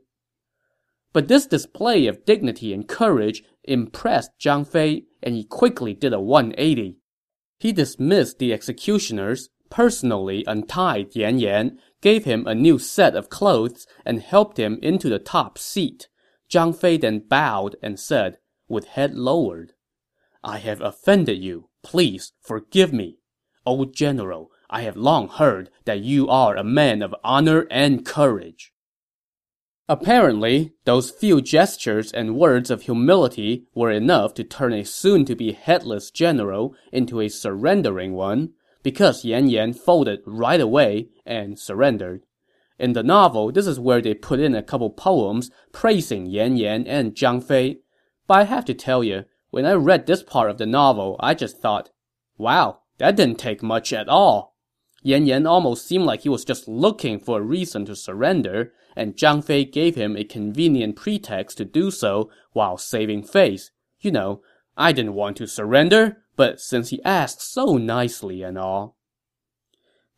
But 1.13 1.27
this 1.27 1.46
display 1.46 2.08
of 2.08 2.25
dignity 2.25 2.74
and 2.74 2.88
courage 2.88 3.44
impressed 3.63 4.32
Zhang 4.39 4.67
Fei, 4.67 5.05
and 5.24 5.36
he 5.36 5.44
quickly 5.44 5.94
did 5.94 6.13
a 6.13 6.20
180. 6.20 6.98
He 7.60 7.72
dismissed 7.72 8.38
the 8.38 8.53
executioners, 8.53 9.50
personally 9.70 10.44
untied 10.46 11.15
Yan 11.15 11.39
Yan, 11.39 11.79
gave 12.01 12.25
him 12.25 12.46
a 12.46 12.53
new 12.53 12.77
set 12.77 13.15
of 13.15 13.29
clothes, 13.29 13.88
and 14.05 14.22
helped 14.22 14.60
him 14.60 14.77
into 14.82 15.10
the 15.10 15.20
top 15.20 15.58
seat. 15.58 16.08
Zhang 16.51 16.75
Fei 16.75 16.98
then 16.98 17.20
bowed 17.20 17.75
and 17.82 18.00
said, 18.00 18.38
with 18.67 18.88
head 18.88 19.15
lowered, 19.15 19.74
I 20.44 20.58
have 20.58 20.82
offended 20.82 21.44
you. 21.44 21.70
Please 21.84 22.34
forgive 22.41 22.94
me. 22.94 23.20
Old 23.65 23.96
general, 23.96 24.51
I 24.69 24.81
have 24.81 24.98
long 24.98 25.27
heard 25.27 25.69
that 25.86 26.00
you 26.00 26.27
are 26.27 26.55
a 26.55 26.63
man 26.63 27.01
of 27.01 27.15
honor 27.24 27.67
and 27.69 28.05
courage. 28.05 28.72
Apparently, 29.88 30.74
those 30.86 31.12
few 31.12 31.41
gestures 31.41 32.12
and 32.12 32.36
words 32.36 32.72
of 32.72 32.84
humility 32.84 33.67
were 33.75 33.91
enough 33.91 34.34
to 34.34 34.43
turn 34.43 34.74
a 34.74 34.84
soon-to-be 34.84 35.51
headless 35.51 36.10
general 36.10 36.75
into 36.91 37.22
a 37.22 37.29
surrendering 37.29 38.13
one, 38.13 38.53
because 38.81 39.24
Yan 39.24 39.48
Yan 39.48 39.74
folded 39.74 40.22
right 40.25 40.60
away 40.60 41.10
and 41.25 41.60
surrendered. 41.60 42.24
In 42.79 42.93
the 42.93 43.03
novel, 43.03 43.51
this 43.51 43.67
is 43.67 43.79
where 43.79 44.01
they 44.01 44.15
put 44.15 44.39
in 44.39 44.55
a 44.55 44.63
couple 44.63 44.89
poems 44.89 45.51
praising 45.72 46.25
Yan 46.25 46.57
Yan 46.57 46.88
and 46.88 47.13
Zhang 47.13 47.43
Fei. 47.43 47.77
But 48.27 48.39
I 48.39 48.43
have 48.45 48.65
to 48.65 48.74
tell 48.74 49.03
you, 49.03 49.25
when 49.51 49.65
I 49.65 49.74
read 49.74 50.07
this 50.07 50.24
part 50.24 50.50
of 50.50 50.57
the 50.57 50.65
novel, 50.65 51.15
I 51.19 51.36
just 51.36 51.62
thought, 51.62 51.91
wow, 52.38 52.79
that 52.98 53.15
didn't 53.15 53.38
take 53.38 53.62
much 53.62 53.93
at 53.93 54.10
all. 54.10 54.54
Yan 55.05 55.27
Yan 55.27 55.45
almost 55.45 55.85
seemed 55.85 56.05
like 56.05 56.21
he 56.21 56.29
was 56.29 56.43
just 56.43 56.67
looking 56.67 57.19
for 57.19 57.38
a 57.38 57.43
reason 57.43 57.85
to 57.85 57.95
surrender, 57.95 58.74
and 58.95 59.15
Zhang 59.15 59.43
Fei 59.43 59.63
gave 59.63 59.93
him 59.93 60.17
a 60.17 60.24
convenient 60.24 60.95
pretext 60.95 61.59
to 61.59 61.63
do 61.63 61.91
so 61.91 62.31
while 62.53 62.75
saving 62.75 63.21
face. 63.21 63.69
You 64.00 64.09
know, 64.09 64.41
I 64.75 64.93
didn't 64.93 65.13
want 65.13 65.38
to 65.38 65.45
surrender, 65.45 66.24
but 66.35 66.59
since 66.59 66.89
he 66.89 67.03
asked 67.03 67.39
so 67.39 67.77
nicely 67.77 68.41
and 68.41 68.57
all. 68.57 68.97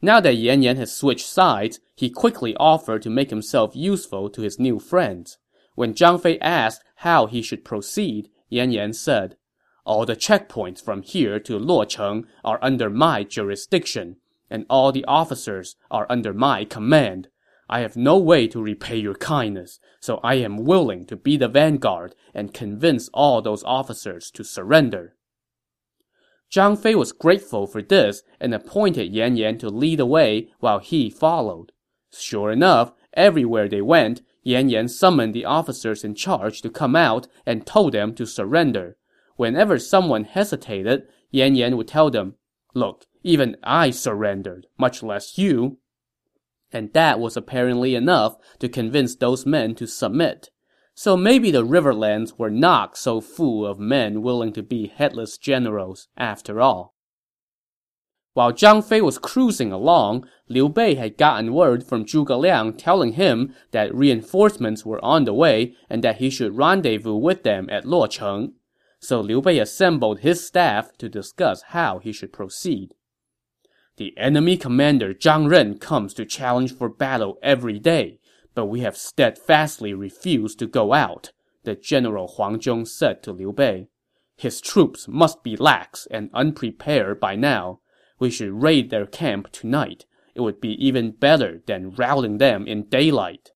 Now 0.02 0.22
that 0.22 0.36
Yan 0.36 0.62
Yan 0.62 0.78
had 0.78 0.88
switched 0.88 1.28
sides, 1.28 1.82
he 1.94 2.10
quickly 2.10 2.56
offered 2.56 3.02
to 3.02 3.10
make 3.10 3.30
himself 3.30 3.76
useful 3.76 4.30
to 4.30 4.42
his 4.42 4.58
new 4.58 4.80
friends. 4.80 5.38
When 5.76 5.96
Zhang 5.96 6.22
Fei 6.22 6.40
asked 6.40 6.82
how 7.04 7.26
he 7.26 7.42
should 7.42 7.66
proceed, 7.66 8.30
Yan 8.48 8.72
Yan 8.72 8.94
said, 8.94 9.36
all 9.84 10.06
the 10.06 10.16
checkpoints 10.16 10.82
from 10.82 11.02
here 11.02 11.42
to 11.42 11.60
Luocheng 11.60 12.24
are 12.46 12.60
under 12.62 12.90
my 12.90 13.26
jurisdiction, 13.26 14.16
and 14.50 14.66
all 14.70 14.92
the 14.92 15.06
officers 15.06 15.76
are 15.92 16.08
under 16.10 16.34
my 16.34 16.66
command. 16.66 17.30
I 17.70 17.82
have 17.82 17.98
no 17.98 18.18
way 18.18 18.48
to 18.48 18.62
repay 18.62 18.98
your 18.98 19.16
kindness, 19.16 19.80
so 20.00 20.20
I 20.24 20.36
am 20.36 20.64
willing 20.64 21.06
to 21.08 21.16
be 21.16 21.36
the 21.36 21.50
vanguard 21.50 22.16
and 22.34 22.54
convince 22.54 23.10
all 23.14 23.42
those 23.42 23.64
officers 23.64 24.32
to 24.32 24.44
surrender. 24.44 25.16
Zhang 26.50 26.78
Fei 26.78 26.96
was 26.96 27.12
grateful 27.12 27.68
for 27.68 27.82
this 27.82 28.24
and 28.40 28.54
appointed 28.54 29.14
Yan 29.14 29.36
Yan 29.36 29.58
to 29.58 29.70
lead 29.70 30.00
the 30.00 30.06
way 30.06 30.50
while 30.60 30.80
he 30.80 31.10
followed. 31.10 31.74
Sure 32.14 32.52
enough, 32.52 32.94
everywhere 33.14 33.68
they 33.68 33.82
went, 33.82 34.22
Yan 34.44 34.70
Yan 34.70 34.88
summoned 34.88 35.34
the 35.34 35.44
officers 35.44 36.06
in 36.06 36.16
charge 36.16 36.62
to 36.62 36.70
come 36.70 36.96
out 36.96 37.28
and 37.46 37.66
told 37.66 37.92
them 37.92 38.16
to 38.16 38.26
surrender, 38.26 38.96
Whenever 39.36 39.78
someone 39.78 40.24
hesitated, 40.24 41.04
Yan 41.32 41.56
Yan 41.56 41.76
would 41.76 41.88
tell 41.88 42.10
them, 42.10 42.36
Look, 42.78 43.08
even 43.24 43.58
I 43.64 43.90
surrendered, 43.90 44.68
much 44.78 45.02
less 45.02 45.36
you. 45.36 45.80
And 46.72 46.94
that 46.94 47.20
was 47.20 47.36
apparently 47.36 47.96
enough 47.96 48.38
to 48.60 48.70
convince 48.70 49.16
those 49.16 49.48
men 49.48 49.74
to 49.76 49.88
submit. 49.88 50.52
So 50.94 51.18
maybe 51.18 51.50
the 51.50 51.66
Riverlands 51.66 52.38
were 52.38 52.52
not 52.52 52.96
so 52.96 53.20
full 53.20 53.66
of 53.66 53.80
men 53.80 54.22
willing 54.22 54.54
to 54.54 54.62
be 54.62 54.94
headless 54.96 55.40
generals 55.40 56.08
after 56.18 56.62
all. 56.62 56.94
While 58.34 58.54
Zhang 58.54 58.84
Fei 58.84 59.02
was 59.02 59.18
cruising 59.18 59.72
along, 59.72 60.28
Liu 60.48 60.70
Bei 60.70 60.94
had 60.94 61.18
gotten 61.18 61.56
word 61.56 61.84
from 61.84 62.06
Zhuge 62.06 62.40
Liang 62.40 62.74
telling 62.74 63.14
him 63.14 63.56
that 63.72 63.96
reinforcements 63.96 64.86
were 64.86 65.04
on 65.04 65.26
the 65.26 65.34
way 65.34 65.74
and 65.90 66.04
that 66.04 66.18
he 66.18 66.30
should 66.30 66.56
rendezvous 66.56 67.16
with 67.16 67.42
them 67.42 67.68
at 67.72 67.86
Luocheng 67.86 68.52
so 69.00 69.22
Liu 69.22 69.42
Bei 69.42 69.60
assembled 69.60 70.20
his 70.20 70.46
staff 70.46 70.98
to 70.98 71.10
discuss 71.10 71.62
how 71.68 72.00
he 72.00 72.12
should 72.12 72.34
proceed. 72.34 72.96
The 73.98 74.18
enemy 74.18 74.58
commander 74.58 75.14
Zhang 75.14 75.50
Ren 75.50 75.78
comes 75.78 76.14
to 76.16 76.26
challenge 76.26 76.76
for 76.76 76.90
battle 76.90 77.38
every 77.42 77.80
day, 77.80 78.20
but 78.54 78.68
we 78.68 78.82
have 78.82 78.98
steadfastly 78.98 79.94
refused 79.94 80.60
to 80.60 80.68
go 80.68 80.94
out, 80.94 81.32
the 81.64 81.76
general 81.76 82.28
Huang 82.28 82.60
Zhong 82.60 82.88
said 82.88 83.24
to 83.24 83.32
Liu 83.32 83.52
Bei. 83.52 83.88
His 84.36 84.62
troops 84.62 85.08
must 85.08 85.44
be 85.44 85.56
lax 85.56 86.08
and 86.12 86.30
unprepared 86.34 87.20
by 87.20 87.36
now. 87.36 87.80
We 88.20 88.30
should 88.30 88.62
raid 88.62 88.90
their 88.90 89.08
camp 89.08 89.52
tonight. 89.52 90.06
It 90.36 90.42
would 90.42 90.62
be 90.62 90.74
even 90.86 91.12
better 91.12 91.62
than 91.66 91.92
routing 91.92 92.38
them 92.38 92.68
in 92.68 92.84
daylight. 92.84 93.52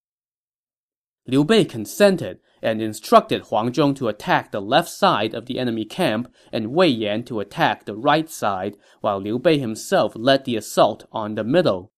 Liu 1.28 1.46
Bei 1.46 1.64
consented 1.64 2.40
and 2.62 2.82
instructed 2.82 3.44
Huang 3.44 3.72
Zhong 3.72 3.96
to 3.96 4.08
attack 4.08 4.52
the 4.52 4.62
left 4.62 4.90
side 4.90 5.34
of 5.34 5.46
the 5.46 5.60
enemy 5.60 5.86
camp 5.86 6.34
and 6.52 6.74
Wei 6.74 6.88
Yan 6.88 7.24
to 7.24 7.40
attack 7.40 7.86
the 7.86 7.96
right 7.96 8.30
side, 8.30 8.78
while 9.02 9.20
Liu 9.20 9.40
Bei 9.40 9.58
himself 9.58 10.14
led 10.16 10.46
the 10.46 10.56
assault 10.56 11.06
on 11.12 11.36
the 11.36 11.44
middle. 11.44 11.92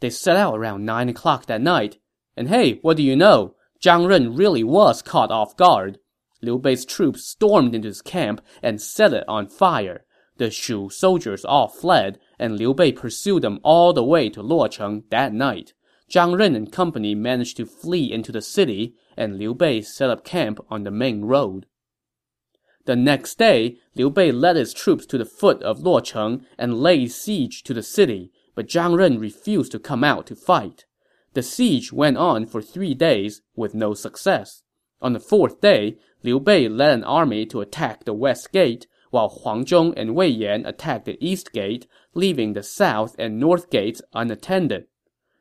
They 0.00 0.10
set 0.10 0.36
out 0.36 0.56
around 0.56 0.84
9 0.84 1.08
o'clock 1.08 1.46
that 1.46 1.62
night, 1.62 1.98
and 2.36 2.48
hey, 2.48 2.78
what 2.82 2.96
do 2.96 3.02
you 3.02 3.16
know? 3.16 3.54
Zhang 3.82 4.06
Ren 4.06 4.34
really 4.34 4.64
was 4.64 5.02
caught 5.02 5.30
off 5.30 5.56
guard. 5.56 5.98
Liu 6.40 6.58
Bei's 6.58 6.84
troops 6.84 7.24
stormed 7.24 7.74
into 7.74 7.88
his 7.88 8.02
camp 8.02 8.40
and 8.62 8.82
set 8.82 9.12
it 9.12 9.24
on 9.28 9.48
fire. 9.48 10.04
The 10.38 10.50
Shu 10.50 10.90
soldiers 10.90 11.44
all 11.44 11.68
fled, 11.68 12.18
and 12.38 12.56
Liu 12.56 12.74
Bei 12.74 12.90
pursued 12.90 13.42
them 13.42 13.60
all 13.62 13.92
the 13.92 14.04
way 14.04 14.28
to 14.30 14.42
Luocheng 14.42 15.04
that 15.10 15.32
night. 15.32 15.72
Zhang 16.10 16.38
Ren 16.38 16.54
and 16.54 16.70
company 16.70 17.14
managed 17.14 17.56
to 17.56 17.66
flee 17.66 18.12
into 18.12 18.32
the 18.32 18.42
city, 18.42 18.94
and 19.16 19.38
Liu 19.38 19.54
Bei 19.54 19.80
set 19.80 20.10
up 20.10 20.24
camp 20.24 20.60
on 20.70 20.84
the 20.84 20.90
main 20.90 21.24
road. 21.24 21.66
The 22.84 22.96
next 22.96 23.38
day, 23.38 23.78
Liu 23.94 24.10
Bei 24.10 24.32
led 24.32 24.56
his 24.56 24.74
troops 24.74 25.06
to 25.06 25.18
the 25.18 25.24
foot 25.24 25.62
of 25.62 25.78
Luocheng 25.78 26.44
and 26.58 26.82
laid 26.82 27.12
siege 27.12 27.62
to 27.62 27.74
the 27.74 27.82
city, 27.82 28.32
but 28.54 28.66
Zhang 28.66 28.96
Ren 28.96 29.18
refused 29.18 29.72
to 29.72 29.78
come 29.78 30.02
out 30.02 30.26
to 30.26 30.36
fight. 30.36 30.84
The 31.34 31.42
siege 31.42 31.92
went 31.92 32.18
on 32.18 32.46
for 32.46 32.60
three 32.60 32.94
days 32.94 33.40
with 33.54 33.74
no 33.74 33.94
success. 33.94 34.62
On 35.00 35.12
the 35.12 35.20
fourth 35.20 35.60
day, 35.60 35.98
Liu 36.22 36.38
Bei 36.40 36.68
led 36.68 36.92
an 36.92 37.04
army 37.04 37.46
to 37.46 37.60
attack 37.60 38.04
the 38.04 38.12
west 38.12 38.52
gate, 38.52 38.86
while 39.10 39.28
Huang 39.28 39.64
Zhong 39.64 39.94
and 39.96 40.14
Wei 40.14 40.28
Yan 40.28 40.66
attacked 40.66 41.04
the 41.04 41.18
east 41.20 41.52
gate, 41.52 41.86
leaving 42.14 42.52
the 42.52 42.62
south 42.62 43.14
and 43.18 43.38
north 43.38 43.70
gates 43.70 44.02
unattended. 44.12 44.86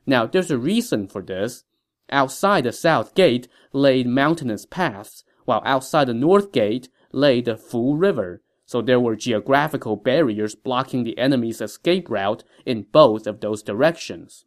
Now, 0.05 0.25
there's 0.25 0.51
a 0.51 0.57
reason 0.57 1.07
for 1.07 1.21
this. 1.21 1.63
Outside 2.11 2.65
the 2.65 2.71
south 2.71 3.15
gate 3.15 3.47
lay 3.71 4.03
mountainous 4.03 4.65
paths, 4.65 5.23
while 5.45 5.61
outside 5.65 6.07
the 6.07 6.13
north 6.13 6.51
gate 6.51 6.89
lay 7.11 7.41
the 7.41 7.57
Fu 7.57 7.95
River, 7.95 8.41
so 8.65 8.81
there 8.81 8.99
were 8.99 9.15
geographical 9.15 9.95
barriers 9.95 10.55
blocking 10.55 11.03
the 11.03 11.17
enemy's 11.17 11.61
escape 11.61 12.09
route 12.09 12.43
in 12.65 12.87
both 12.91 13.27
of 13.27 13.39
those 13.41 13.63
directions. 13.63 14.45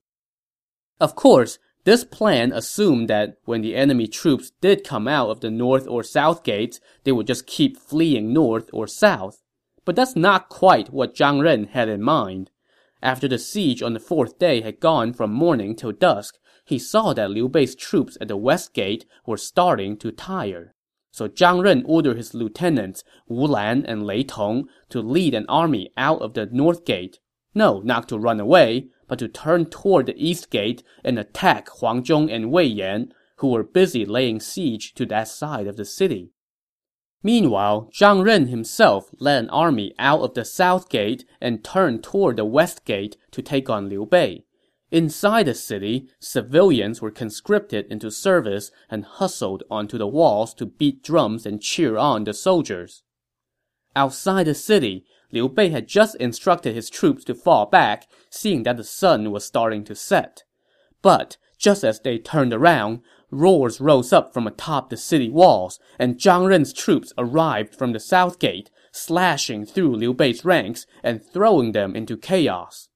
Of 1.01 1.15
course, 1.15 1.59
This 1.85 2.03
plan 2.03 2.51
assumed 2.51 3.09
that 3.09 3.37
when 3.45 3.61
the 3.61 3.77
enemy 3.77 4.07
troops 4.07 4.53
did 4.63 4.85
come 4.85 5.07
out 5.07 5.29
of 5.29 5.41
the 5.41 5.51
north 5.51 5.87
or 5.87 6.03
south 6.03 6.43
gates, 6.43 6.81
they 7.05 7.13
would 7.13 7.27
just 7.27 7.47
keep 7.47 7.77
fleeing 7.77 8.33
north 8.33 8.71
or 8.73 8.87
south. 8.87 9.43
But 9.85 9.97
that's 9.97 10.17
not 10.17 10.49
quite 10.49 10.93
what 10.93 11.15
Zhang 11.15 11.43
Ren 11.43 11.65
had 11.65 11.91
in 11.91 12.03
mind. 12.03 12.51
After 13.05 13.29
the 13.29 13.39
siege 13.39 13.83
on 13.83 13.93
the 13.93 14.01
fourth 14.01 14.39
day 14.39 14.63
had 14.63 14.81
gone 14.81 15.13
from 15.13 15.31
morning 15.31 15.77
till 15.77 15.93
dusk, 15.93 16.39
he 16.65 16.79
saw 16.79 17.13
that 17.13 17.31
Liu 17.31 17.51
Bei's 17.51 17.75
troops 17.75 18.17
at 18.19 18.29
the 18.29 18.37
west 18.37 18.73
gate 18.73 19.05
were 19.27 19.37
starting 19.37 19.99
to 19.99 20.11
tire. 20.11 20.75
So 21.11 21.29
Zhang 21.29 21.63
Ren 21.63 21.83
ordered 21.85 22.17
his 22.17 22.33
lieutenants, 22.33 23.05
Wu 23.29 23.47
Lan 23.47 23.85
and 23.85 24.07
Lei 24.07 24.23
Tong, 24.23 24.71
to 24.89 25.03
lead 25.03 25.35
an 25.35 25.45
army 25.51 25.93
out 25.99 26.23
of 26.23 26.33
the 26.33 26.47
north 26.47 26.87
gate. 26.87 27.19
No, 27.55 27.81
not 27.81 28.09
to 28.09 28.19
run 28.19 28.41
away, 28.41 28.89
but 29.07 29.19
to 29.19 29.29
turn 29.29 29.67
toward 29.67 30.07
the 30.07 30.17
east 30.17 30.49
gate 30.49 30.83
and 31.05 31.19
attack 31.19 31.69
Huang 31.69 32.03
Zhong 32.03 32.35
and 32.35 32.51
Wei 32.51 32.65
Yan, 32.65 33.13
who 33.37 33.49
were 33.49 33.63
busy 33.63 34.07
laying 34.07 34.41
siege 34.41 34.95
to 34.95 35.05
that 35.07 35.29
side 35.29 35.67
of 35.67 35.77
the 35.77 35.85
city. 35.85 36.33
Meanwhile, 37.25 37.89
Zhang 37.91 38.23
Ren 38.23 38.49
himself 38.49 39.09
led 39.19 39.45
an 39.45 39.51
army 39.51 39.95
out 39.99 40.21
of 40.21 40.35
the 40.35 40.45
south 40.45 40.91
gate 40.91 41.25
and 41.41 41.65
turned 41.65 42.05
toward 42.05 42.37
the 42.37 42.45
west 42.45 42.85
gate 42.85 43.17
to 43.31 43.41
take 43.41 43.71
on 43.71 43.89
Liu 43.89 44.05
Bei. 44.05 44.45
Inside 44.91 45.47
the 45.47 45.55
city, 45.55 46.07
civilians 46.21 47.01
were 47.01 47.11
conscripted 47.11 47.87
into 47.91 48.11
service 48.11 48.71
and 48.91 49.07
hustled 49.07 49.63
onto 49.71 49.97
the 49.97 50.07
walls 50.07 50.53
to 50.55 50.67
beat 50.67 51.03
drums 51.03 51.47
and 51.47 51.63
cheer 51.63 51.97
on 51.97 52.25
the 52.25 52.35
soldiers. 52.35 53.03
Outside 53.97 54.45
the 54.45 54.55
city, 54.55 55.07
Liu 55.33 55.49
Bei 55.49 55.71
had 55.71 55.89
just 55.89 56.17
instructed 56.17 56.75
his 56.75 56.91
troops 56.91 57.25
to 57.25 57.35
fall 57.35 57.65
back, 57.65 58.07
seeing 58.29 58.65
that 58.65 58.77
the 58.77 58.85
sun 58.85 59.33
was 59.33 59.47
starting 59.47 59.83
to 59.85 59.95
set. 59.95 60.45
But 61.01 61.39
just 61.59 61.85
as 61.85 62.01
they 62.01 62.19
turned 62.19 62.53
around, 62.53 63.01
roars 63.35 63.81
rose 63.81 64.13
up 64.13 64.33
from 64.33 64.47
atop 64.47 64.91
the 64.91 64.97
city 64.97 65.29
walls, 65.29 65.79
and 65.99 66.17
Zhang 66.17 66.47
Ren's 66.47 66.73
troops 66.73 67.13
arrived 67.19 67.75
from 67.75 67.93
the 67.93 68.01
south 68.01 68.39
gate, 68.39 68.71
slashing 68.93 69.67
through 69.67 69.97
Liu 69.97 70.15
Bei's 70.15 70.45
ranks 70.45 70.87
and 71.03 71.23
throwing 71.23 71.73
them 71.73 71.97
into 71.97 72.17
chaos. 72.17 72.89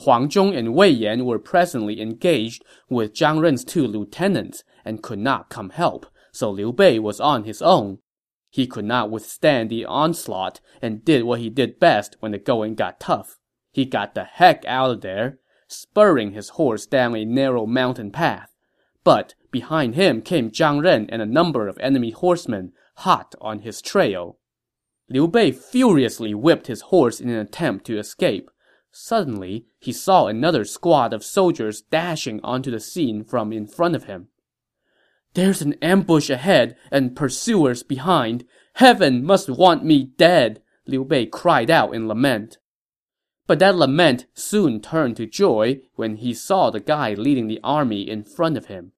Huang 0.00 0.28
Zhong 0.28 0.56
and 0.56 0.74
Wei 0.74 0.90
Yan 0.90 1.24
were 1.24 1.38
presently 1.38 2.00
engaged 2.00 2.64
with 2.88 3.14
Zhang 3.14 3.40
Ren's 3.40 3.64
two 3.64 3.86
lieutenants 3.86 4.64
and 4.84 5.02
could 5.02 5.20
not 5.20 5.48
come 5.48 5.70
help, 5.70 6.06
so 6.32 6.50
Liu 6.50 6.72
Bei 6.72 6.98
was 6.98 7.20
on 7.20 7.44
his 7.44 7.62
own. 7.62 7.98
He 8.50 8.66
could 8.66 8.84
not 8.84 9.10
withstand 9.10 9.70
the 9.70 9.84
onslaught 9.84 10.60
and 10.82 11.04
did 11.04 11.24
what 11.24 11.40
he 11.40 11.50
did 11.50 11.78
best 11.78 12.16
when 12.20 12.32
the 12.32 12.38
going 12.38 12.74
got 12.74 13.00
tough. 13.00 13.38
He 13.72 13.84
got 13.84 14.14
the 14.14 14.24
heck 14.24 14.64
out 14.66 14.90
of 14.90 15.00
there, 15.00 15.38
spurring 15.68 16.32
his 16.32 16.50
horse 16.50 16.86
down 16.86 17.16
a 17.16 17.24
narrow 17.24 17.66
mountain 17.66 18.10
path. 18.10 18.50
But 19.02 19.34
behind 19.54 19.94
him 19.94 20.20
came 20.20 20.50
Zhang 20.50 20.82
Ren 20.82 21.06
and 21.10 21.22
a 21.22 21.26
number 21.26 21.68
of 21.68 21.78
enemy 21.78 22.10
horsemen, 22.10 22.72
hot 22.96 23.36
on 23.40 23.60
his 23.60 23.80
trail. 23.80 24.36
Liu 25.08 25.28
Bei 25.28 25.52
furiously 25.52 26.34
whipped 26.34 26.66
his 26.66 26.80
horse 26.90 27.20
in 27.20 27.28
an 27.30 27.38
attempt 27.38 27.86
to 27.86 27.96
escape. 27.96 28.50
Suddenly, 28.90 29.66
he 29.78 29.92
saw 29.92 30.26
another 30.26 30.64
squad 30.64 31.12
of 31.12 31.22
soldiers 31.22 31.82
dashing 31.82 32.40
onto 32.42 32.72
the 32.72 32.80
scene 32.80 33.22
from 33.22 33.52
in 33.52 33.68
front 33.68 33.94
of 33.94 34.04
him. 34.04 34.26
There's 35.34 35.62
an 35.62 35.74
ambush 35.74 36.30
ahead 36.30 36.76
and 36.90 37.14
pursuers 37.14 37.84
behind. 37.84 38.44
Heaven 38.74 39.24
must 39.24 39.48
want 39.48 39.84
me 39.84 40.02
dead, 40.02 40.62
Liu 40.84 41.04
Bei 41.04 41.26
cried 41.26 41.70
out 41.70 41.94
in 41.94 42.08
lament. 42.08 42.58
But 43.46 43.60
that 43.60 43.76
lament 43.76 44.26
soon 44.34 44.80
turned 44.80 45.16
to 45.18 45.26
joy 45.26 45.82
when 45.94 46.16
he 46.16 46.34
saw 46.34 46.70
the 46.70 46.80
guy 46.80 47.14
leading 47.14 47.46
the 47.46 47.60
army 47.62 48.02
in 48.10 48.24
front 48.24 48.56
of 48.56 48.66
him. 48.66 48.90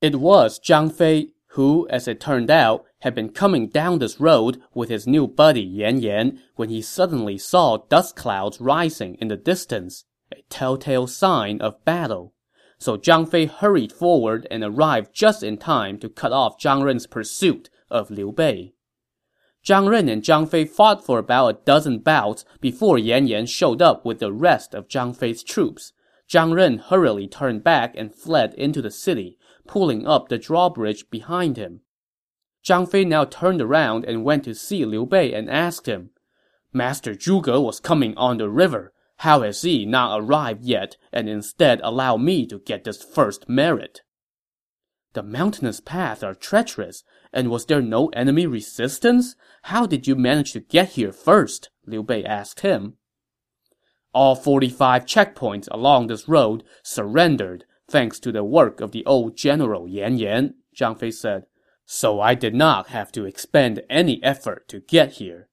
It 0.00 0.16
was 0.16 0.58
Zhang 0.58 0.90
Fei, 0.90 1.32
who, 1.48 1.86
as 1.90 2.08
it 2.08 2.20
turned 2.20 2.50
out, 2.50 2.86
had 3.00 3.14
been 3.14 3.28
coming 3.30 3.68
down 3.68 3.98
this 3.98 4.18
road 4.18 4.62
with 4.72 4.88
his 4.88 5.06
new 5.06 5.26
buddy 5.26 5.62
Yan 5.62 6.00
Yan 6.00 6.40
when 6.56 6.70
he 6.70 6.80
suddenly 6.80 7.36
saw 7.36 7.76
dust 7.88 8.16
clouds 8.16 8.62
rising 8.62 9.16
in 9.16 9.28
the 9.28 9.36
distance, 9.36 10.04
a 10.32 10.40
telltale 10.48 11.06
sign 11.06 11.60
of 11.60 11.84
battle. 11.84 12.32
So 12.78 12.96
Zhang 12.96 13.28
Fei 13.28 13.44
hurried 13.44 13.92
forward 13.92 14.46
and 14.50 14.64
arrived 14.64 15.12
just 15.12 15.42
in 15.42 15.58
time 15.58 15.98
to 15.98 16.08
cut 16.08 16.32
off 16.32 16.58
Zhang 16.58 16.82
Ren's 16.82 17.06
pursuit 17.06 17.68
of 17.90 18.10
Liu 18.10 18.32
Bei. 18.32 18.72
Zhang 19.62 19.90
Ren 19.90 20.08
and 20.08 20.22
Zhang 20.22 20.48
Fei 20.48 20.64
fought 20.64 21.04
for 21.04 21.18
about 21.18 21.48
a 21.48 21.58
dozen 21.66 21.98
bouts 21.98 22.46
before 22.62 22.98
Yan 22.98 23.26
Yan 23.26 23.44
showed 23.44 23.82
up 23.82 24.06
with 24.06 24.18
the 24.18 24.32
rest 24.32 24.72
of 24.74 24.88
Zhang 24.88 25.14
Fei's 25.14 25.42
troops. 25.42 25.92
Zhang 26.26 26.54
Ren 26.54 26.78
hurriedly 26.78 27.28
turned 27.28 27.62
back 27.62 27.94
and 27.96 28.14
fled 28.14 28.54
into 28.54 28.80
the 28.80 28.90
city, 28.90 29.36
pulling 29.70 30.04
up 30.04 30.28
the 30.28 30.36
drawbridge 30.36 31.08
behind 31.10 31.56
him. 31.56 31.80
Zhang 32.64 32.90
Fei 32.90 33.04
now 33.04 33.24
turned 33.24 33.62
around 33.62 34.04
and 34.04 34.24
went 34.24 34.42
to 34.42 34.52
see 34.52 34.84
Liu 34.84 35.06
Bei 35.06 35.32
and 35.32 35.48
asked 35.48 35.86
him, 35.86 36.10
Master 36.72 37.14
Zhuge 37.14 37.62
was 37.62 37.78
coming 37.78 38.16
on 38.16 38.38
the 38.38 38.50
river. 38.50 38.92
How 39.18 39.42
has 39.42 39.62
he 39.62 39.86
not 39.86 40.20
arrived 40.20 40.64
yet 40.64 40.96
and 41.12 41.28
instead 41.28 41.80
allowed 41.84 42.20
me 42.20 42.46
to 42.46 42.58
get 42.58 42.82
this 42.82 43.00
first 43.00 43.48
merit? 43.48 44.00
The 45.12 45.22
mountainous 45.22 45.78
paths 45.78 46.24
are 46.24 46.34
treacherous, 46.34 47.04
and 47.32 47.48
was 47.48 47.66
there 47.66 47.80
no 47.80 48.08
enemy 48.08 48.46
resistance? 48.46 49.36
How 49.62 49.86
did 49.86 50.08
you 50.08 50.16
manage 50.16 50.52
to 50.52 50.60
get 50.60 50.90
here 50.90 51.12
first? 51.12 51.70
Liu 51.86 52.02
Bei 52.02 52.24
asked 52.24 52.60
him. 52.60 52.94
All 54.12 54.34
45 54.34 55.06
checkpoints 55.06 55.68
along 55.70 56.08
this 56.08 56.28
road 56.28 56.64
surrendered 56.82 57.66
thanks 57.90 58.18
to 58.20 58.32
the 58.32 58.44
work 58.44 58.80
of 58.80 58.92
the 58.92 59.04
old 59.04 59.36
general 59.36 59.88
Yan 59.88 60.16
Yan, 60.18 60.54
Zhang 60.74 60.98
Fei 60.98 61.10
said. 61.10 61.46
So 61.84 62.20
I 62.20 62.34
did 62.34 62.54
not 62.54 62.88
have 62.88 63.10
to 63.12 63.24
expend 63.24 63.82
any 63.90 64.22
effort 64.22 64.68
to 64.68 64.80
get 64.80 65.14
here. 65.14 65.48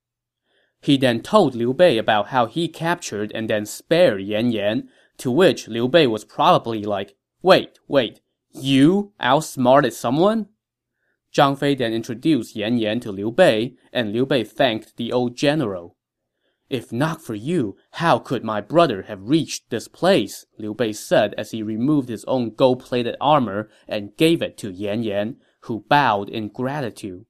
He 0.79 0.95
then 0.97 1.21
told 1.21 1.55
Liu 1.55 1.73
Bei 1.73 1.97
about 1.97 2.27
how 2.27 2.45
he 2.45 2.67
captured 2.67 3.31
and 3.33 3.49
then 3.49 3.65
spared 3.65 4.21
Yan 4.21 4.51
Yan, 4.51 4.89
to 5.17 5.31
which 5.31 5.67
Liu 5.67 5.87
Bei 5.87 6.05
was 6.05 6.23
probably 6.23 6.83
like, 6.83 7.15
wait, 7.41 7.79
wait, 7.87 8.21
you 8.51 9.13
outsmarted 9.19 9.93
someone? 9.93 10.47
Zhang 11.33 11.57
Fei 11.57 11.75
then 11.75 11.91
introduced 11.91 12.55
Yan 12.55 12.77
Yan 12.77 12.99
to 12.99 13.11
Liu 13.11 13.31
Bei, 13.31 13.73
and 13.91 14.13
Liu 14.13 14.25
Bei 14.25 14.43
thanked 14.43 14.95
the 14.97 15.11
old 15.11 15.35
general. 15.35 15.96
If 16.69 16.91
not 16.91 17.21
for 17.21 17.35
you, 17.35 17.77
how 17.91 18.19
could 18.19 18.43
my 18.43 18.59
brother 18.59 19.03
have 19.03 19.29
reached 19.29 19.69
this 19.69 19.87
place? 19.87 20.45
Liu 20.57 20.73
Bei 20.73 20.91
said 20.91 21.33
as 21.37 21.51
he 21.51 21.63
removed 21.63 22.09
his 22.09 22.25
own 22.25 22.53
gold-plated 22.53 23.15
armor 23.21 23.69
and 23.87 24.15
gave 24.17 24.41
it 24.41 24.57
to 24.57 24.71
Yan 24.71 25.03
Yan, 25.03 25.37
who 25.61 25.85
bowed 25.87 26.27
in 26.27 26.49
gratitude. 26.49 27.25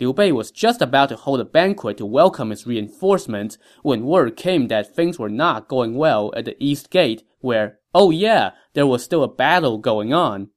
Liu 0.00 0.14
Bei 0.14 0.32
was 0.32 0.50
just 0.50 0.80
about 0.80 1.10
to 1.10 1.16
hold 1.16 1.40
a 1.40 1.44
banquet 1.44 1.98
to 1.98 2.06
welcome 2.06 2.48
his 2.48 2.66
reinforcements 2.66 3.58
when 3.82 4.06
word 4.06 4.36
came 4.36 4.68
that 4.68 4.96
things 4.96 5.18
were 5.18 5.28
not 5.28 5.68
going 5.68 5.94
well 5.94 6.32
at 6.34 6.46
the 6.46 6.56
east 6.58 6.88
gate, 6.88 7.24
where, 7.40 7.78
oh 7.94 8.10
yeah, 8.10 8.52
there 8.72 8.86
was 8.86 9.04
still 9.04 9.22
a 9.22 9.28
battle 9.28 9.76
going 9.76 10.14
on. 10.14 10.48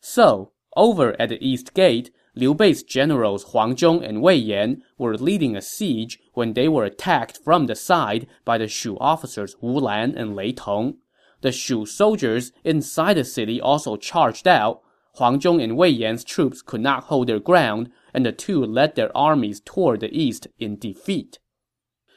So, 0.00 0.52
over 0.76 1.20
at 1.20 1.30
the 1.30 1.44
east 1.46 1.74
gate, 1.74 2.10
Liu 2.36 2.52
Bei's 2.52 2.82
generals 2.82 3.44
Huang 3.52 3.76
Zhong 3.76 4.02
and 4.02 4.20
Wei 4.20 4.34
Yan 4.34 4.82
were 4.98 5.16
leading 5.16 5.54
a 5.56 5.62
siege 5.62 6.18
when 6.32 6.54
they 6.54 6.68
were 6.68 6.84
attacked 6.84 7.38
from 7.38 7.66
the 7.66 7.76
side 7.76 8.26
by 8.44 8.58
the 8.58 8.66
Shu 8.66 8.98
officers 8.98 9.54
Wu 9.60 9.78
Lan 9.78 10.16
and 10.16 10.34
Lei 10.34 10.50
Tong. 10.50 10.96
The 11.42 11.52
Shu 11.52 11.86
soldiers 11.86 12.50
inside 12.64 13.14
the 13.14 13.24
city 13.24 13.60
also 13.60 13.96
charged 13.96 14.48
out. 14.48 14.80
Huang 15.16 15.38
Zhong 15.38 15.62
and 15.62 15.76
Wei 15.76 15.90
Yan's 15.90 16.24
troops 16.24 16.60
could 16.60 16.80
not 16.80 17.04
hold 17.04 17.28
their 17.28 17.38
ground, 17.38 17.90
and 18.12 18.26
the 18.26 18.32
two 18.32 18.64
led 18.64 18.96
their 18.96 19.16
armies 19.16 19.60
toward 19.64 20.00
the 20.00 20.12
east 20.12 20.48
in 20.58 20.76
defeat. 20.76 21.38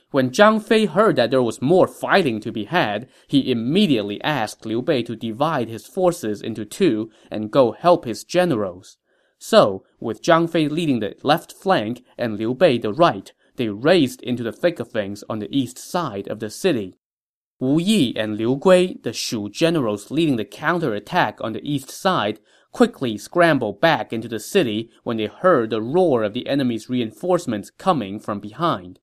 When 0.09 0.31
Zhang 0.31 0.63
Fei 0.63 0.85
heard 0.85 1.17
that 1.17 1.29
there 1.29 1.43
was 1.43 1.61
more 1.61 1.87
fighting 1.87 2.39
to 2.39 2.51
be 2.51 2.63
had, 2.63 3.07
he 3.27 3.51
immediately 3.51 4.19
asked 4.23 4.65
Liu 4.65 4.81
Bei 4.81 5.03
to 5.03 5.15
divide 5.15 5.69
his 5.69 5.85
forces 5.85 6.41
into 6.41 6.65
two 6.65 7.11
and 7.29 7.51
go 7.51 7.73
help 7.73 8.05
his 8.05 8.23
generals. 8.23 8.97
So, 9.39 9.83
with 9.99 10.21
Zhang 10.21 10.49
Fei 10.49 10.67
leading 10.67 10.99
the 10.99 11.15
left 11.23 11.53
flank 11.53 12.03
and 12.17 12.37
Liu 12.37 12.53
Bei 12.53 12.77
the 12.77 12.93
right, 12.93 13.31
they 13.55 13.69
raced 13.69 14.21
into 14.21 14.43
the 14.43 14.51
thick 14.51 14.79
of 14.79 14.89
things 14.89 15.23
on 15.29 15.39
the 15.39 15.55
east 15.55 15.77
side 15.77 16.27
of 16.27 16.39
the 16.39 16.49
city. 16.49 16.95
Wu 17.59 17.79
Yi 17.79 18.15
and 18.15 18.37
Liu 18.37 18.55
Gui, 18.55 18.99
the 19.03 19.13
Shu 19.13 19.49
generals 19.49 20.11
leading 20.11 20.35
the 20.35 20.45
counterattack 20.45 21.39
on 21.41 21.53
the 21.53 21.67
east 21.67 21.89
side, 21.89 22.39
quickly 22.71 23.17
scrambled 23.17 23.81
back 23.81 24.13
into 24.13 24.27
the 24.27 24.39
city 24.39 24.91
when 25.03 25.17
they 25.17 25.25
heard 25.25 25.71
the 25.71 25.81
roar 25.81 26.23
of 26.23 26.33
the 26.33 26.47
enemy's 26.47 26.89
reinforcements 26.89 27.71
coming 27.71 28.19
from 28.19 28.39
behind. 28.39 28.99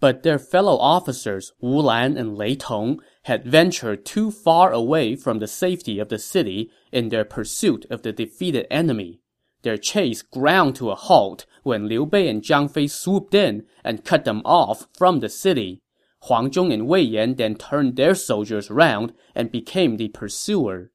But 0.00 0.22
their 0.22 0.38
fellow 0.38 0.78
officers 0.78 1.52
Wu 1.60 1.80
Lan 1.80 2.16
and 2.16 2.36
Lei 2.36 2.54
Tong 2.54 3.00
had 3.24 3.44
ventured 3.44 4.06
too 4.06 4.30
far 4.30 4.72
away 4.72 5.16
from 5.16 5.38
the 5.38 5.48
safety 5.48 5.98
of 5.98 6.08
the 6.08 6.18
city 6.18 6.70
in 6.92 7.08
their 7.10 7.24
pursuit 7.24 7.84
of 7.90 8.02
the 8.02 8.12
defeated 8.12 8.66
enemy. 8.70 9.20
Their 9.62 9.76
chase 9.76 10.22
ground 10.22 10.76
to 10.76 10.90
a 10.90 10.94
halt 10.94 11.46
when 11.62 11.88
Liu 11.88 12.06
Bei 12.06 12.28
and 12.28 12.42
Zhang 12.42 12.70
Fei 12.70 12.86
swooped 12.86 13.34
in 13.34 13.66
and 13.84 14.04
cut 14.04 14.24
them 14.24 14.42
off 14.44 14.86
from 14.96 15.20
the 15.20 15.28
city. 15.28 15.82
Huang 16.22 16.50
Zhong 16.50 16.72
and 16.72 16.86
Wei 16.86 17.02
Yan 17.02 17.34
then 17.34 17.56
turned 17.56 17.96
their 17.96 18.14
soldiers 18.14 18.70
around 18.70 19.12
and 19.34 19.52
became 19.52 19.96
the 19.96 20.08
pursuer. 20.08 20.90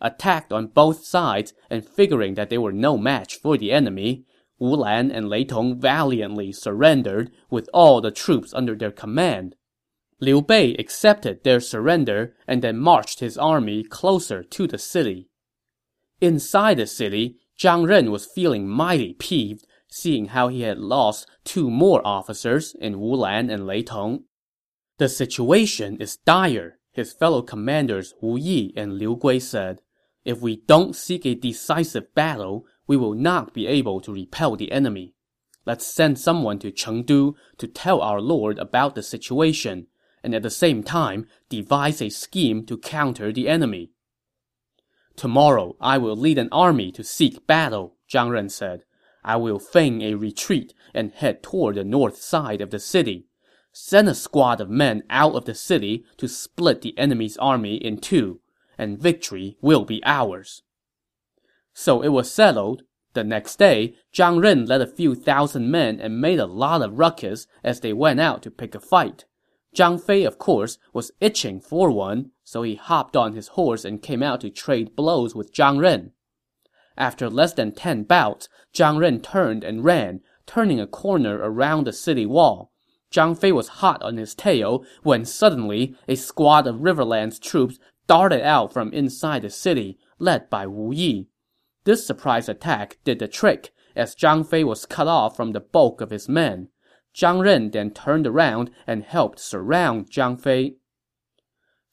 attacked 0.00 0.52
on 0.52 0.66
both 0.66 1.04
sides, 1.04 1.54
and 1.70 1.86
figuring 1.86 2.34
that 2.34 2.50
they 2.50 2.58
were 2.58 2.72
no 2.72 2.98
match 2.98 3.36
for 3.36 3.56
the 3.56 3.72
enemy, 3.72 4.24
Wu 4.58 4.74
Lan 4.76 5.10
and 5.10 5.28
Lei 5.28 5.44
Tong 5.44 5.78
valiantly 5.78 6.52
surrendered 6.52 7.30
with 7.50 7.68
all 7.72 8.00
the 8.00 8.10
troops 8.10 8.54
under 8.54 8.74
their 8.74 8.90
command. 8.90 9.56
Liu 10.20 10.40
Bei 10.40 10.74
accepted 10.78 11.44
their 11.44 11.60
surrender 11.60 12.34
and 12.46 12.62
then 12.62 12.78
marched 12.78 13.20
his 13.20 13.36
army 13.36 13.82
closer 13.82 14.42
to 14.42 14.66
the 14.66 14.78
city. 14.78 15.28
Inside 16.20 16.78
the 16.78 16.86
city, 16.86 17.36
Zhang 17.58 17.88
Ren 17.88 18.10
was 18.10 18.26
feeling 18.26 18.68
mighty 18.68 19.14
peeved, 19.14 19.66
seeing 19.88 20.26
how 20.26 20.48
he 20.48 20.62
had 20.62 20.78
lost 20.78 21.26
two 21.44 21.70
more 21.70 22.06
officers 22.06 22.74
in 22.80 23.00
Wu 23.00 23.14
Lan 23.14 23.48
and 23.48 23.66
Lei 23.66 23.82
Tong. 23.82 24.24
The 24.98 25.08
situation 25.08 25.96
is 26.00 26.18
dire, 26.18 26.78
his 26.92 27.12
fellow 27.12 27.42
commanders 27.42 28.14
Wu 28.20 28.36
Yi 28.38 28.72
and 28.76 28.98
Liu 28.98 29.16
Gui 29.16 29.40
said. 29.40 29.80
If 30.24 30.40
we 30.40 30.56
don't 30.66 30.96
seek 30.96 31.24
a 31.24 31.34
decisive 31.34 32.14
battle, 32.14 32.66
we 32.86 32.96
will 32.96 33.14
not 33.14 33.54
be 33.54 33.66
able 33.66 34.00
to 34.00 34.12
repel 34.12 34.56
the 34.56 34.72
enemy. 34.72 35.14
Let's 35.64 35.86
send 35.86 36.18
someone 36.18 36.58
to 36.60 36.70
Chengdu 36.70 37.34
to 37.58 37.66
tell 37.66 38.00
our 38.00 38.20
lord 38.20 38.58
about 38.58 38.94
the 38.94 39.02
situation, 39.02 39.86
and 40.22 40.34
at 40.34 40.42
the 40.42 40.50
same 40.50 40.82
time 40.82 41.26
devise 41.48 42.02
a 42.02 42.08
scheme 42.08 42.66
to 42.66 42.78
counter 42.78 43.32
the 43.32 43.48
enemy. 43.48 43.92
Tomorrow 45.16 45.76
I 45.80 45.96
will 45.98 46.16
lead 46.16 46.38
an 46.38 46.50
army 46.52 46.92
to 46.92 47.02
seek 47.02 47.46
battle, 47.46 47.96
Zhang 48.08 48.30
Ren 48.30 48.48
said. 48.48 48.82
I 49.24 49.36
will 49.36 49.58
feign 49.58 50.02
a 50.02 50.14
retreat 50.14 50.74
and 50.94 51.10
head 51.12 51.42
toward 51.42 51.76
the 51.76 51.84
north 51.84 52.18
side 52.18 52.60
of 52.60 52.70
the 52.70 52.78
city. 52.78 53.26
Send 53.72 54.08
a 54.08 54.14
squad 54.14 54.60
of 54.60 54.70
men 54.70 55.02
out 55.10 55.34
of 55.34 55.46
the 55.46 55.54
city 55.54 56.04
to 56.18 56.28
split 56.28 56.82
the 56.82 56.96
enemy's 56.98 57.36
army 57.38 57.76
in 57.76 57.98
two, 57.98 58.40
and 58.78 58.98
victory 58.98 59.56
will 59.60 59.84
be 59.84 60.02
ours. 60.04 60.62
So 61.72 62.02
it 62.02 62.08
was 62.08 62.30
settled. 62.30 62.82
The 63.14 63.24
next 63.24 63.58
day, 63.58 63.96
Zhang 64.14 64.42
Ren 64.42 64.66
led 64.66 64.82
a 64.82 64.86
few 64.86 65.14
thousand 65.14 65.70
men 65.70 65.98
and 66.00 66.20
made 66.20 66.38
a 66.38 66.46
lot 66.46 66.82
of 66.82 66.98
ruckus 66.98 67.46
as 67.64 67.80
they 67.80 67.92
went 67.92 68.20
out 68.20 68.42
to 68.42 68.50
pick 68.50 68.74
a 68.74 68.80
fight. 68.80 69.24
Zhang 69.74 70.00
Fei, 70.00 70.24
of 70.24 70.38
course, 70.38 70.78
was 70.92 71.12
itching 71.20 71.60
for 71.60 71.90
one, 71.90 72.30
so 72.44 72.62
he 72.62 72.76
hopped 72.76 73.16
on 73.16 73.34
his 73.34 73.48
horse 73.48 73.84
and 73.84 74.02
came 74.02 74.22
out 74.22 74.40
to 74.42 74.50
trade 74.50 74.96
blows 74.96 75.34
with 75.34 75.52
Zhang 75.52 75.80
Ren. 75.80 76.12
After 76.96 77.28
less 77.28 77.52
than 77.52 77.72
ten 77.72 78.04
bouts, 78.04 78.48
Zhang 78.74 78.98
Ren 78.98 79.20
turned 79.20 79.64
and 79.64 79.84
ran, 79.84 80.20
turning 80.46 80.80
a 80.80 80.86
corner 80.86 81.36
around 81.36 81.86
the 81.86 81.92
city 81.92 82.24
wall. 82.24 82.72
Zhang 83.12 83.38
Fei 83.38 83.52
was 83.52 83.68
hot 83.68 84.02
on 84.02 84.16
his 84.16 84.34
tail 84.34 84.84
when 85.02 85.24
suddenly 85.24 85.96
a 86.08 86.16
squad 86.16 86.66
of 86.66 86.76
Riverlands 86.76 87.40
troops 87.40 87.78
darted 88.06 88.42
out 88.42 88.72
from 88.72 88.92
inside 88.92 89.42
the 89.42 89.50
city, 89.50 89.98
led 90.18 90.48
by 90.48 90.66
Wu 90.66 90.92
Yi. 90.92 91.28
This 91.84 92.06
surprise 92.06 92.48
attack 92.48 92.98
did 93.04 93.18
the 93.18 93.28
trick, 93.28 93.72
as 93.94 94.14
Zhang 94.14 94.46
Fei 94.46 94.64
was 94.64 94.86
cut 94.86 95.06
off 95.06 95.36
from 95.36 95.52
the 95.52 95.60
bulk 95.60 96.00
of 96.00 96.10
his 96.10 96.28
men. 96.28 96.68
Zhang 97.16 97.42
Ren 97.42 97.70
then 97.70 97.92
turned 97.92 98.26
around 98.26 98.70
and 98.86 99.02
helped 99.02 99.40
surround 99.40 100.10
Zhang 100.10 100.38
Fei. 100.38 100.76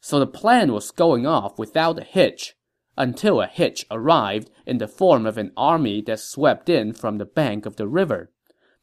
So 0.01 0.19
the 0.19 0.27
plan 0.27 0.73
was 0.73 0.91
going 0.91 1.25
off 1.25 1.57
without 1.57 1.97
a 1.97 2.03
hitch, 2.03 2.55
until 2.97 3.39
a 3.39 3.47
hitch 3.47 3.85
arrived 3.89 4.49
in 4.65 4.79
the 4.79 4.87
form 4.87 5.25
of 5.25 5.37
an 5.37 5.53
army 5.55 6.01
that 6.01 6.19
swept 6.19 6.67
in 6.67 6.91
from 6.93 7.19
the 7.19 7.25
bank 7.25 7.65
of 7.65 7.77
the 7.77 7.87
river. 7.87 8.31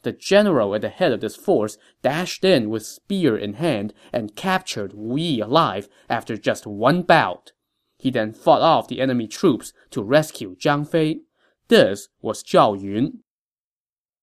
The 0.02 0.12
general 0.12 0.74
at 0.74 0.80
the 0.80 0.88
head 0.88 1.12
of 1.12 1.20
this 1.20 1.36
force 1.36 1.76
dashed 2.00 2.42
in 2.42 2.70
with 2.70 2.86
spear 2.86 3.36
in 3.36 3.54
hand 3.54 3.92
and 4.10 4.34
captured 4.34 4.94
Wu 4.94 5.18
Yi 5.18 5.40
alive 5.40 5.90
after 6.08 6.38
just 6.38 6.66
one 6.66 7.02
bout. 7.02 7.52
He 7.98 8.10
then 8.10 8.32
fought 8.32 8.62
off 8.62 8.88
the 8.88 9.02
enemy 9.02 9.28
troops 9.28 9.74
to 9.90 10.02
rescue 10.02 10.56
Zhang 10.56 10.88
Fei. 10.88 11.20
This 11.68 12.08
was 12.22 12.42
Zhao 12.42 12.80
Yun. 12.80 13.20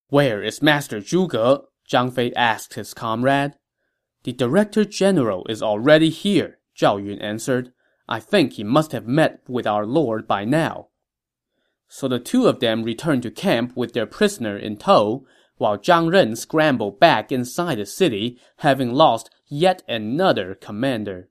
Where 0.10 0.41
is 0.41 0.63
Master 0.63 0.99
Zhuge? 0.99 1.63
Zhang 1.89 2.13
Fei 2.13 2.34
asked 2.34 2.73
his 2.73 2.93
comrade. 2.93 3.54
The 4.23 4.34
director 4.34 4.84
general 4.84 5.45
is 5.47 5.63
already 5.63 6.10
here, 6.10 6.60
Zhao 6.76 7.04
Yun 7.04 7.19
answered. 7.19 7.71
I 8.10 8.19
think 8.19 8.54
he 8.54 8.63
must 8.63 8.91
have 8.91 9.08
met 9.08 9.41
with 9.47 9.65
our 9.65 9.86
lord 9.86 10.28
by 10.28 10.45
now. 10.45 10.89
So 11.88 12.08
the 12.08 12.19
two 12.19 12.47
of 12.47 12.60
them 12.60 12.84
returned 12.84 13.23
to 13.23 13.32
camp 13.32 13.76
with 13.76 13.93
their 13.93 14.06
prisoner 14.06 14.58
in 14.58 14.78
tow, 14.78 15.26
while 15.58 15.78
Zhang 15.78 16.12
Ren 16.12 16.36
scrambled 16.36 17.00
back 17.00 17.32
inside 17.32 17.78
the 17.78 17.86
city, 17.86 18.39
having 18.58 18.93
lost 18.93 19.30
yet 19.47 19.84
another 19.88 20.56
commander. 20.56 21.30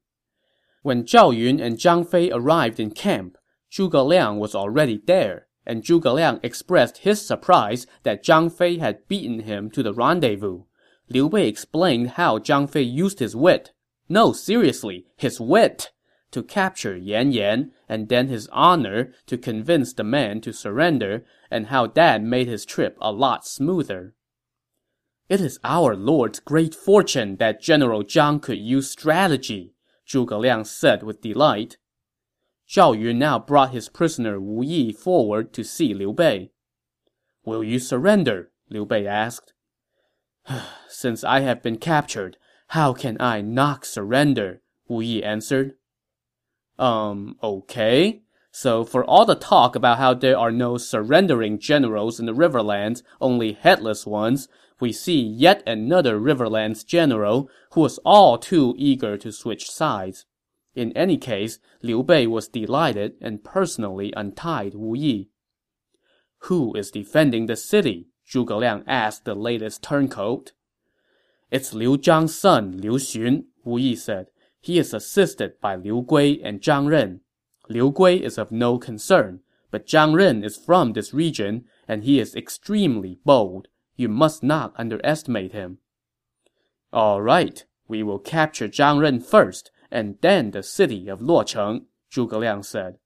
When 0.83 1.05
Zhao 1.05 1.37
Yun 1.37 1.61
and 1.61 1.77
Zhang 1.77 2.09
Fei 2.09 2.31
arrived 2.31 2.81
in 2.81 2.91
camp, 2.91 3.37
Zhuge 3.71 4.07
Liang 4.07 4.39
was 4.39 4.55
already 4.55 5.01
there, 5.07 5.49
and 5.67 5.83
Zhuge 5.83 6.13
Liang 6.15 6.41
expressed 6.43 6.99
his 6.99 7.21
surprise 7.21 7.87
that 8.05 8.25
Zhang 8.25 8.51
Fei 8.51 8.79
had 8.79 9.07
beaten 9.09 9.41
him 9.41 9.71
to 9.71 9.83
the 9.83 9.93
rendezvous. 9.93 10.63
Liu 11.09 11.29
Bei 11.29 11.47
explained 11.47 12.11
how 12.11 12.39
Zhang 12.39 12.69
Fei 12.69 12.83
used 12.83 13.19
his 13.19 13.35
wit. 13.35 13.73
No, 14.09 14.33
seriously, 14.33 15.07
his 15.17 15.41
wit! 15.41 15.91
To 16.33 16.43
capture 16.43 16.97
Yan 16.97 17.33
Yan, 17.33 17.73
and 17.89 18.09
then 18.09 18.29
his 18.29 18.49
honor 18.53 19.13
to 19.27 19.39
convince 19.39 19.93
the 19.93 20.05
man 20.05 20.41
to 20.43 20.53
surrender, 20.53 21.25
and 21.51 21.67
how 21.67 21.87
that 21.87 22.23
made 22.23 22.47
his 22.47 22.65
trip 22.65 22.97
a 23.01 23.13
lot 23.13 23.47
smoother. 23.47 24.15
It 25.29 25.41
is 25.41 25.59
our 25.65 25.97
lord's 25.97 26.39
great 26.39 26.75
fortune 26.75 27.37
that 27.37 27.61
General 27.61 28.05
Zhang 28.05 28.41
could 28.41 28.59
use 28.59 28.91
strategy, 28.91 29.75
Zhuge 30.07 30.39
Liang 30.39 30.65
said 30.65 31.03
with 31.03 31.21
delight. 31.21 31.79
Zhao 32.69 32.99
Yun 32.99 33.19
now 33.19 33.39
brought 33.39 33.71
his 33.71 33.89
prisoner 33.89 34.41
Wu 34.41 34.63
Yi 34.63 34.93
forward 34.93 35.53
to 35.53 35.63
see 35.63 35.95
Liu 35.95 36.13
Bei. 36.13 36.51
Will 37.45 37.63
you 37.63 37.79
surrender? 37.79 38.51
Liu 38.69 38.85
Bei 38.85 39.05
asked. 39.05 39.53
Since 40.89 41.23
I 41.23 41.41
have 41.41 41.63
been 41.63 41.79
captured, 41.79 42.37
how 42.69 42.93
can 42.93 43.17
I 43.21 43.41
not 43.41 43.87
surrender? 43.87 44.63
Wu 44.89 45.01
Yi 45.01 45.23
answered. 45.23 45.75
Um, 46.79 47.37
okay. 47.43 48.23
So 48.51 48.85
for 48.85 49.05
all 49.05 49.25
the 49.25 49.35
talk 49.35 49.77
about 49.77 49.99
how 49.99 50.15
there 50.15 50.39
are 50.39 50.51
no 50.51 50.77
surrendering 50.77 51.59
generals 51.59 52.19
in 52.19 52.27
the 52.27 52.35
Riverlands, 52.35 53.03
only 53.21 53.53
headless 53.53 54.07
ones, 54.07 54.49
we 54.81 54.93
see 54.93 55.21
yet 55.21 55.63
another 55.67 56.19
Riverlands 56.19 56.85
general 56.85 57.49
who 57.73 57.83
was 57.83 57.99
all 57.99 58.39
too 58.39 58.75
eager 58.77 59.17
to 59.19 59.31
switch 59.31 59.71
sides. 59.71 60.27
In 60.77 60.93
any 60.93 61.17
case, 61.17 61.59
Liu 61.83 62.03
Bei 62.03 62.27
was 62.27 62.49
delighted 62.49 63.15
and 63.23 63.43
personally 63.43 64.13
untied 64.15 64.75
Wu 64.75 64.95
Yi. 64.95 65.31
Who 66.41 66.75
is 66.75 66.91
defending 66.91 67.47
the 67.47 67.57
city? 67.57 68.09
Zhuge 68.29 68.57
Liang 68.59 68.85
asked 68.87 69.25
the 69.25 69.35
latest 69.35 69.83
turncoat. 69.83 70.53
It's 71.51 71.73
Liu 71.73 71.97
Zhang's 71.97 72.39
son, 72.39 72.77
Liu 72.77 72.99
Xun, 72.99 73.45
Wu 73.65 73.79
Yi 73.79 73.97
said. 73.97 74.27
He 74.61 74.79
is 74.79 74.93
assisted 74.93 75.59
by 75.63 75.77
Liu 75.77 76.03
Gui 76.07 76.43
and 76.43 76.61
Zhang 76.61 76.89
Ren. 76.91 77.21
Liu 77.71 77.91
Gui 77.91 78.23
is 78.23 78.37
of 78.37 78.53
no 78.53 78.79
concern, 78.79 79.41
but 79.71 79.87
Zhang 79.87 80.15
Ren 80.15 80.45
is 80.45 80.59
from 80.59 80.93
this 80.93 81.15
region, 81.15 81.65
and 81.89 82.05
he 82.05 82.21
is 82.21 82.37
extremely 82.37 83.19
bold. 83.25 83.69
You 83.97 84.11
must 84.11 84.43
not 84.43 84.75
underestimate 84.77 85.53
him. 85.53 85.79
All 86.93 87.23
right, 87.23 87.65
we 87.89 88.03
will 88.03 88.19
capture 88.19 88.69
Zhang 88.69 89.01
Ren 89.01 89.21
first, 89.21 89.71
and 89.91 90.17
then 90.21 90.51
the 90.51 90.63
city 90.63 91.09
of 91.09 91.21
Luocheng, 91.21 91.87
Zhuge 92.13 92.39
Liang 92.39 92.63
said. 92.63 92.99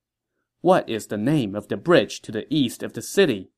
What 0.60 0.88
is 0.88 1.06
the 1.06 1.16
name 1.16 1.54
of 1.54 1.68
the 1.68 1.76
bridge 1.76 2.20
to 2.22 2.32
the 2.32 2.46
east 2.52 2.82
of 2.82 2.92
the 2.92 3.02
city? 3.02 3.50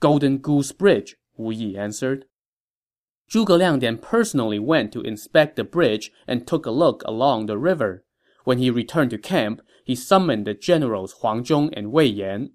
Golden 0.00 0.38
Goose 0.38 0.72
Bridge, 0.72 1.16
Wu 1.36 1.52
Yi 1.52 1.76
answered. 1.76 2.26
Zhuge 3.30 3.58
Liang 3.58 3.78
then 3.78 3.98
personally 3.98 4.58
went 4.58 4.92
to 4.92 5.00
inspect 5.00 5.56
the 5.56 5.64
bridge 5.64 6.12
and 6.26 6.46
took 6.46 6.66
a 6.66 6.70
look 6.70 7.02
along 7.04 7.46
the 7.46 7.56
river. 7.56 8.04
When 8.44 8.58
he 8.58 8.70
returned 8.70 9.10
to 9.10 9.18
camp, 9.18 9.62
he 9.84 9.94
summoned 9.94 10.46
the 10.46 10.54
generals 10.54 11.14
Huang 11.20 11.44
Zhong 11.44 11.72
and 11.76 11.92
Wei 11.92 12.06
Yan. 12.06 12.50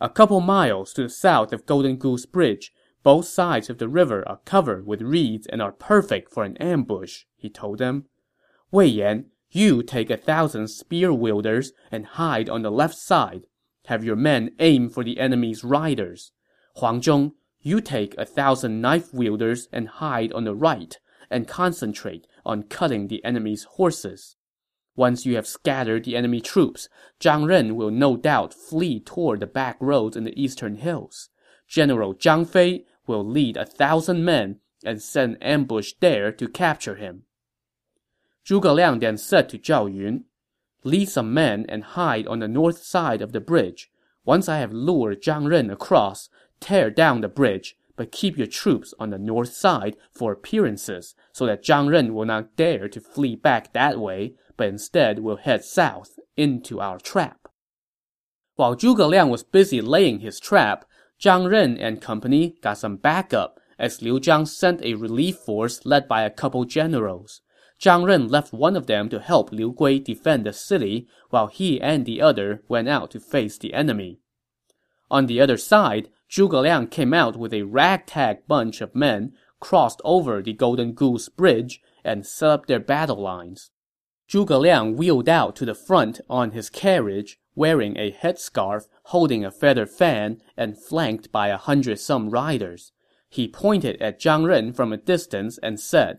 A 0.00 0.08
couple 0.08 0.40
miles 0.40 0.92
to 0.94 1.02
the 1.02 1.08
south 1.10 1.52
of 1.52 1.66
Golden 1.66 1.96
Goose 1.96 2.26
Bridge, 2.26 2.72
both 3.02 3.26
sides 3.26 3.70
of 3.70 3.78
the 3.78 3.88
river 3.88 4.26
are 4.28 4.40
covered 4.44 4.86
with 4.86 5.02
reeds 5.02 5.46
and 5.46 5.62
are 5.62 5.72
perfect 5.72 6.32
for 6.32 6.44
an 6.44 6.56
ambush, 6.56 7.24
he 7.36 7.48
told 7.48 7.78
them. 7.78 8.06
Wei 8.72 8.86
Yan, 8.86 9.26
you 9.50 9.82
take 9.82 10.10
a 10.10 10.16
thousand 10.16 10.68
spear 10.68 11.12
wielders 11.12 11.72
and 11.90 12.06
hide 12.06 12.48
on 12.48 12.62
the 12.62 12.70
left 12.70 12.94
side. 12.94 13.46
Have 13.86 14.04
your 14.04 14.14
men 14.14 14.52
aim 14.60 14.88
for 14.88 15.02
the 15.02 15.18
enemy's 15.18 15.64
riders. 15.64 16.30
Huang 16.76 17.00
Zhong, 17.00 17.32
you 17.60 17.80
take 17.80 18.16
a 18.16 18.24
thousand 18.24 18.80
knife 18.80 19.12
wielders 19.12 19.68
and 19.72 19.88
hide 19.88 20.32
on 20.32 20.44
the 20.44 20.54
right, 20.54 20.96
and 21.30 21.48
concentrate 21.48 22.28
on 22.46 22.62
cutting 22.62 23.08
the 23.08 23.24
enemy's 23.24 23.64
horses. 23.64 24.36
Once 24.94 25.26
you 25.26 25.34
have 25.34 25.46
scattered 25.46 26.04
the 26.04 26.16
enemy 26.16 26.40
troops, 26.40 26.88
Zhang 27.18 27.48
Ren 27.48 27.74
will 27.74 27.90
no 27.90 28.16
doubt 28.16 28.54
flee 28.54 29.00
toward 29.00 29.40
the 29.40 29.46
back 29.46 29.78
roads 29.80 30.16
in 30.16 30.24
the 30.24 30.40
eastern 30.40 30.76
hills. 30.76 31.28
General 31.66 32.14
Zhang 32.14 32.46
Fei 32.46 32.84
will 33.06 33.24
lead 33.24 33.56
a 33.56 33.66
thousand 33.66 34.24
men 34.24 34.60
and 34.84 35.02
set 35.02 35.24
an 35.24 35.36
ambush 35.40 35.94
there 36.00 36.30
to 36.30 36.48
capture 36.48 36.94
him. 36.94 37.24
Zhuge 38.50 38.74
Liang 38.74 38.98
then 38.98 39.16
said 39.16 39.48
to 39.50 39.58
Zhao 39.58 39.86
Yun, 39.86 40.24
Lead 40.82 41.08
some 41.08 41.32
men 41.32 41.66
and 41.68 41.84
hide 41.84 42.26
on 42.26 42.40
the 42.40 42.48
north 42.48 42.82
side 42.82 43.22
of 43.22 43.30
the 43.30 43.40
bridge. 43.40 43.92
Once 44.24 44.48
I 44.48 44.58
have 44.58 44.72
lured 44.72 45.22
Zhang 45.22 45.48
Ren 45.48 45.70
across, 45.70 46.28
tear 46.58 46.90
down 46.90 47.20
the 47.20 47.28
bridge, 47.28 47.76
but 47.94 48.10
keep 48.10 48.36
your 48.36 48.48
troops 48.48 48.92
on 48.98 49.10
the 49.10 49.18
north 49.18 49.52
side 49.52 49.96
for 50.10 50.32
appearances, 50.32 51.14
so 51.32 51.46
that 51.46 51.62
Zhang 51.62 51.92
Ren 51.92 52.12
will 52.12 52.24
not 52.24 52.56
dare 52.56 52.88
to 52.88 53.00
flee 53.00 53.36
back 53.36 53.72
that 53.72 54.00
way, 54.00 54.34
but 54.56 54.66
instead 54.66 55.20
will 55.20 55.36
head 55.36 55.64
south 55.64 56.18
into 56.36 56.80
our 56.80 56.98
trap. 56.98 57.46
While 58.56 58.74
Zhuge 58.74 59.08
Liang 59.08 59.28
was 59.28 59.44
busy 59.44 59.80
laying 59.80 60.18
his 60.18 60.40
trap, 60.40 60.86
Zhang 61.20 61.48
Ren 61.48 61.78
and 61.78 62.02
company 62.02 62.56
got 62.62 62.78
some 62.78 62.96
backup 62.96 63.60
as 63.78 64.02
Liu 64.02 64.18
Zhang 64.18 64.48
sent 64.48 64.82
a 64.82 64.94
relief 64.94 65.36
force 65.36 65.86
led 65.86 66.08
by 66.08 66.22
a 66.22 66.30
couple 66.30 66.64
generals. 66.64 67.42
Zhang 67.80 68.04
Ren 68.04 68.28
left 68.28 68.52
one 68.52 68.76
of 68.76 68.86
them 68.86 69.08
to 69.08 69.20
help 69.20 69.52
Liu 69.52 69.72
Gui 69.72 70.00
defend 70.00 70.44
the 70.44 70.52
city, 70.52 71.08
while 71.30 71.46
he 71.46 71.80
and 71.80 72.04
the 72.04 72.20
other 72.20 72.62
went 72.68 72.88
out 72.88 73.10
to 73.12 73.20
face 73.20 73.56
the 73.56 73.72
enemy. 73.72 74.18
On 75.10 75.26
the 75.26 75.40
other 75.40 75.56
side, 75.56 76.10
Zhuge 76.30 76.62
Liang 76.62 76.88
came 76.88 77.14
out 77.14 77.36
with 77.36 77.54
a 77.54 77.62
ragtag 77.62 78.46
bunch 78.46 78.82
of 78.82 78.94
men, 78.94 79.32
crossed 79.60 80.00
over 80.04 80.42
the 80.42 80.52
Golden 80.52 80.92
Goose 80.92 81.28
Bridge, 81.30 81.80
and 82.04 82.26
set 82.26 82.50
up 82.50 82.66
their 82.66 82.80
battle 82.80 83.20
lines. 83.20 83.70
Zhuge 84.28 84.60
Liang 84.60 84.96
wheeled 84.96 85.28
out 85.28 85.56
to 85.56 85.64
the 85.64 85.74
front 85.74 86.20
on 86.28 86.50
his 86.50 86.68
carriage, 86.68 87.40
wearing 87.54 87.96
a 87.96 88.12
headscarf, 88.12 88.88
holding 89.04 89.44
a 89.44 89.50
feather 89.50 89.86
fan, 89.86 90.40
and 90.56 90.78
flanked 90.78 91.32
by 91.32 91.48
a 91.48 91.56
hundred 91.56 91.98
some 91.98 92.30
riders. 92.30 92.92
He 93.28 93.48
pointed 93.48 94.00
at 94.02 94.20
Zhang 94.20 94.46
Ren 94.46 94.72
from 94.72 94.92
a 94.92 94.96
distance 94.96 95.58
and 95.62 95.80
said, 95.80 96.18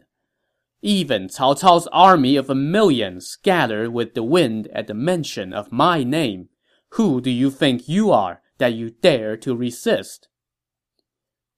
even 0.82 1.28
Cao 1.28 1.60
Cao's 1.60 1.88
army 1.91 2.36
of 2.36 2.50
a 2.50 2.56
million 2.56 3.22
scattered 3.22 3.94
with 3.94 4.13
the 4.13 4.24
wind 4.24 4.67
at 4.74 4.88
the 4.88 4.94
mention 4.94 5.54
of 5.54 5.72
my 5.72 6.04
name. 6.04 6.50
Who 6.91 7.22
do 7.22 7.30
you 7.30 7.52
think 7.52 7.88
you 7.88 8.12
are 8.12 8.41
that 8.58 8.74
you 8.74 8.89
dare 8.89 9.38
to 9.38 9.56
resist? 9.56 10.28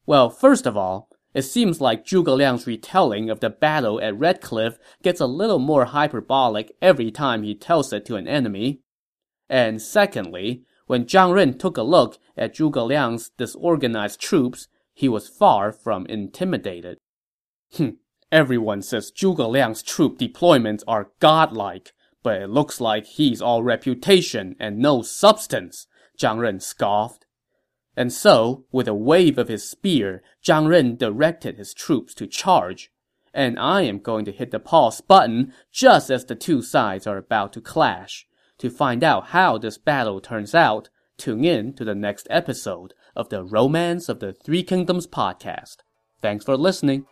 Well, 0.05 0.29
first 0.29 0.65
of 0.65 0.75
all, 0.75 1.09
it 1.33 1.43
seems 1.43 1.81
like 1.81 2.05
Zhuge 2.05 2.27
Liang's 2.27 2.67
retelling 2.67 3.29
of 3.29 3.39
the 3.39 3.49
battle 3.49 3.99
at 4.01 4.17
Red 4.17 4.41
Cliff 4.41 4.77
gets 5.01 5.19
a 5.19 5.25
little 5.25 5.59
more 5.59 5.85
hyperbolic 5.85 6.75
every 6.81 7.09
time 7.09 7.43
he 7.43 7.55
tells 7.55 7.91
it 7.91 8.05
to 8.05 8.15
an 8.15 8.27
enemy. 8.27 8.81
And 9.49 9.81
secondly, 9.81 10.63
when 10.85 11.05
Zhang 11.05 11.33
Ren 11.33 11.57
took 11.57 11.77
a 11.77 11.83
look 11.83 12.17
at 12.37 12.55
Zhuge 12.55 12.85
Liang's 12.85 13.31
disorganized 13.37 14.19
troops, 14.19 14.67
he 14.93 15.09
was 15.09 15.27
far 15.27 15.71
from 15.71 16.05
intimidated. 16.05 16.97
Hm, 17.75 17.97
Everyone 18.33 18.81
says 18.81 19.11
Zhuge 19.11 19.47
Liang's 19.47 19.83
troop 19.83 20.17
deployments 20.17 20.81
are 20.87 21.11
godlike, 21.19 21.93
but 22.23 22.41
it 22.41 22.49
looks 22.49 22.81
like 22.81 23.05
he's 23.05 23.43
all 23.43 23.61
reputation 23.61 24.55
and 24.59 24.79
no 24.79 25.03
substance, 25.03 25.85
Zhang 26.19 26.39
Ren 26.39 26.59
scoffed. 26.59 27.27
And 27.95 28.11
so, 28.11 28.65
with 28.71 28.87
a 28.87 28.93
wave 28.95 29.37
of 29.37 29.49
his 29.49 29.69
spear, 29.69 30.23
Zhang 30.43 30.67
Ren 30.67 30.95
directed 30.95 31.59
his 31.59 31.75
troops 31.75 32.15
to 32.15 32.25
charge. 32.25 32.91
And 33.35 33.59
I 33.59 33.83
am 33.83 33.99
going 33.99 34.25
to 34.25 34.31
hit 34.31 34.49
the 34.49 34.59
pause 34.59 34.99
button 34.99 35.53
just 35.71 36.09
as 36.09 36.25
the 36.25 36.33
two 36.33 36.63
sides 36.63 37.05
are 37.05 37.17
about 37.17 37.53
to 37.53 37.61
clash. 37.61 38.25
To 38.57 38.71
find 38.71 39.03
out 39.03 39.27
how 39.27 39.59
this 39.59 39.77
battle 39.77 40.19
turns 40.19 40.55
out, 40.55 40.89
tune 41.19 41.45
in 41.45 41.75
to 41.75 41.85
the 41.85 41.93
next 41.93 42.25
episode 42.31 42.95
of 43.15 43.29
the 43.29 43.43
Romance 43.43 44.09
of 44.09 44.21
the 44.21 44.33
Three 44.33 44.63
Kingdoms 44.63 45.05
podcast. 45.05 45.77
Thanks 46.19 46.45
for 46.45 46.57
listening. 46.57 47.05